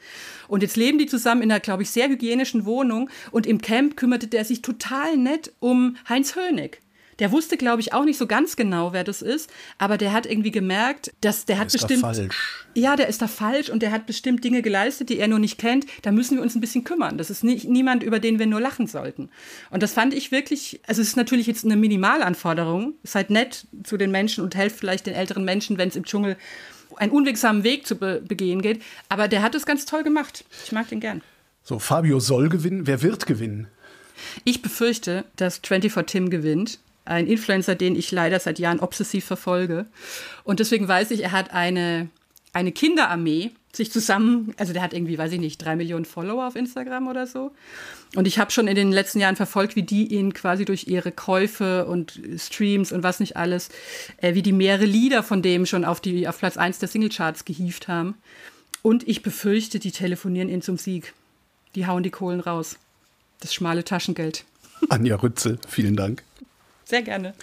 Und 0.47 0.63
jetzt 0.63 0.77
leben 0.77 0.97
die 0.97 1.05
zusammen 1.05 1.43
in 1.43 1.51
einer, 1.51 1.59
glaube 1.59 1.83
ich, 1.83 1.91
sehr 1.91 2.09
hygienischen 2.09 2.65
Wohnung 2.65 3.11
und 3.29 3.45
im 3.45 3.61
Camp 3.61 3.97
kümmerte 3.97 4.25
der 4.25 4.43
sich 4.43 4.63
total 4.63 5.15
nett 5.15 5.53
um 5.59 5.97
Heinz 6.09 6.35
Hönig. 6.35 6.81
Der 7.19 7.31
wusste, 7.31 7.57
glaube 7.57 7.81
ich, 7.81 7.93
auch 7.93 8.03
nicht 8.03 8.17
so 8.17 8.27
ganz 8.27 8.55
genau, 8.55 8.91
wer 8.91 9.03
das 9.03 9.21
ist, 9.21 9.49
aber 9.77 9.97
der 9.97 10.11
hat 10.11 10.25
irgendwie 10.25 10.51
gemerkt, 10.51 11.13
dass 11.21 11.45
der, 11.45 11.55
der 11.55 11.61
hat 11.61 11.71
bestimmt. 11.71 12.03
Da 12.03 12.13
falsch. 12.13 12.65
Ja, 12.73 12.95
der 12.95 13.07
ist 13.07 13.21
da 13.21 13.27
falsch 13.27 13.69
und 13.69 13.81
der 13.81 13.91
hat 13.91 14.05
bestimmt 14.05 14.43
Dinge 14.43 14.61
geleistet, 14.61 15.09
die 15.09 15.17
er 15.17 15.27
nur 15.27 15.39
nicht 15.39 15.57
kennt. 15.57 15.85
Da 16.01 16.11
müssen 16.11 16.35
wir 16.35 16.43
uns 16.43 16.55
ein 16.55 16.61
bisschen 16.61 16.83
kümmern. 16.83 17.17
Das 17.17 17.29
ist 17.29 17.43
nicht 17.43 17.67
niemand, 17.69 18.03
über 18.03 18.19
den 18.19 18.37
wir 18.37 18.47
nur 18.47 18.59
lachen 18.59 18.87
sollten. 18.87 19.29
Und 19.69 19.81
das 19.81 19.93
fand 19.93 20.13
ich 20.13 20.31
wirklich, 20.31 20.81
also 20.85 21.01
es 21.01 21.09
ist 21.09 21.15
natürlich 21.15 21.47
jetzt 21.47 21.63
eine 21.63 21.77
Minimalanforderung. 21.77 22.95
Seid 23.03 23.29
nett 23.29 23.65
zu 23.83 23.95
den 23.97 24.11
Menschen 24.11 24.43
und 24.43 24.55
helft 24.55 24.77
vielleicht 24.77 25.05
den 25.05 25.13
älteren 25.13 25.45
Menschen, 25.45 25.77
wenn 25.77 25.89
es 25.89 25.95
im 25.95 26.03
Dschungel 26.03 26.35
einen 26.97 27.11
unwegsamen 27.11 27.63
Weg 27.63 27.87
zu 27.87 27.95
be 27.95 28.21
begehen 28.25 28.61
geht. 28.61 28.81
Aber 29.09 29.27
der 29.27 29.41
hat 29.41 29.55
es 29.55 29.65
ganz 29.65 29.85
toll 29.85 30.03
gemacht. 30.03 30.43
Ich 30.65 30.71
mag 30.71 30.89
den 30.89 30.99
gern. 30.99 31.21
So, 31.63 31.79
Fabio 31.79 32.19
soll 32.19 32.49
gewinnen. 32.49 32.87
Wer 32.87 33.01
wird 33.01 33.25
gewinnen? 33.25 33.67
Ich 34.43 34.61
befürchte, 34.61 35.25
dass 35.35 35.59
24 35.63 36.05
Tim 36.05 36.29
gewinnt 36.29 36.79
ein 37.05 37.27
Influencer, 37.27 37.75
den 37.75 37.95
ich 37.95 38.11
leider 38.11 38.39
seit 38.39 38.59
Jahren 38.59 38.79
obsessiv 38.79 39.25
verfolge. 39.25 39.85
Und 40.43 40.59
deswegen 40.59 40.87
weiß 40.87 41.11
ich, 41.11 41.23
er 41.23 41.31
hat 41.31 41.51
eine, 41.51 42.09
eine 42.53 42.71
Kinderarmee 42.71 43.51
sich 43.75 43.91
zusammen, 43.91 44.53
also 44.57 44.73
der 44.73 44.81
hat 44.81 44.93
irgendwie, 44.93 45.17
weiß 45.17 45.31
ich 45.33 45.39
nicht, 45.39 45.57
drei 45.57 45.75
Millionen 45.75 46.05
Follower 46.05 46.47
auf 46.47 46.55
Instagram 46.55 47.07
oder 47.07 47.27
so. 47.27 47.51
Und 48.15 48.27
ich 48.27 48.39
habe 48.39 48.51
schon 48.51 48.67
in 48.67 48.75
den 48.75 48.91
letzten 48.91 49.19
Jahren 49.19 49.35
verfolgt, 49.35 49.75
wie 49.75 49.83
die 49.83 50.13
ihn 50.13 50.33
quasi 50.33 50.65
durch 50.65 50.87
ihre 50.87 51.11
Käufe 51.11 51.85
und 51.85 52.19
Streams 52.37 52.91
und 52.91 53.03
was 53.03 53.19
nicht 53.19 53.35
alles, 53.35 53.69
äh, 54.17 54.33
wie 54.33 54.41
die 54.41 54.53
mehrere 54.53 54.85
Lieder 54.85 55.23
von 55.23 55.41
dem 55.41 55.65
schon 55.65 55.83
auf, 55.85 55.99
die, 55.99 56.27
auf 56.27 56.39
Platz 56.39 56.57
1 56.57 56.79
der 56.79 56.87
Singlecharts 56.87 57.45
gehievt 57.45 57.87
haben. 57.87 58.15
Und 58.81 59.07
ich 59.07 59.21
befürchte, 59.21 59.79
die 59.79 59.91
telefonieren 59.91 60.49
ihn 60.49 60.61
zum 60.61 60.77
Sieg. 60.77 61.13
Die 61.75 61.87
hauen 61.87 62.03
die 62.03 62.11
Kohlen 62.11 62.39
raus. 62.39 62.77
Das 63.41 63.53
schmale 63.53 63.83
Taschengeld. 63.83 64.45
Anja 64.89 65.15
Rützel, 65.15 65.59
vielen 65.67 65.95
Dank. 65.95 66.23
Sehr 66.85 67.01
gerne. 67.01 67.33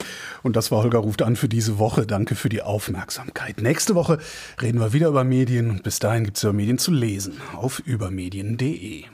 Und 0.43 0.57
das 0.57 0.71
war 0.71 0.83
Holger 0.83 1.01
ruft 1.01 1.23
an 1.23 1.37
für 1.37 1.49
diese 1.49 1.79
Woche. 1.79 2.07
Danke 2.07 2.37
für 2.37 2.49
die 2.49 2.63
Aufmerksamkeit. 2.63 3.61
Nächste 3.61 3.95
Woche 3.95 4.19
reden 4.61 4.81
wir 4.81 4.93
wieder 4.93 5.09
über 5.09 5.25
Medien 5.25 5.83
bis 5.83 5.99
dahin 5.99 6.25
gibt 6.25 6.37
es 6.37 6.43
ja 6.43 6.53
Medien 6.53 6.79
zu 6.79 6.93
lesen 6.93 7.41
auf 7.55 7.81
übermedien.de. 7.81 9.05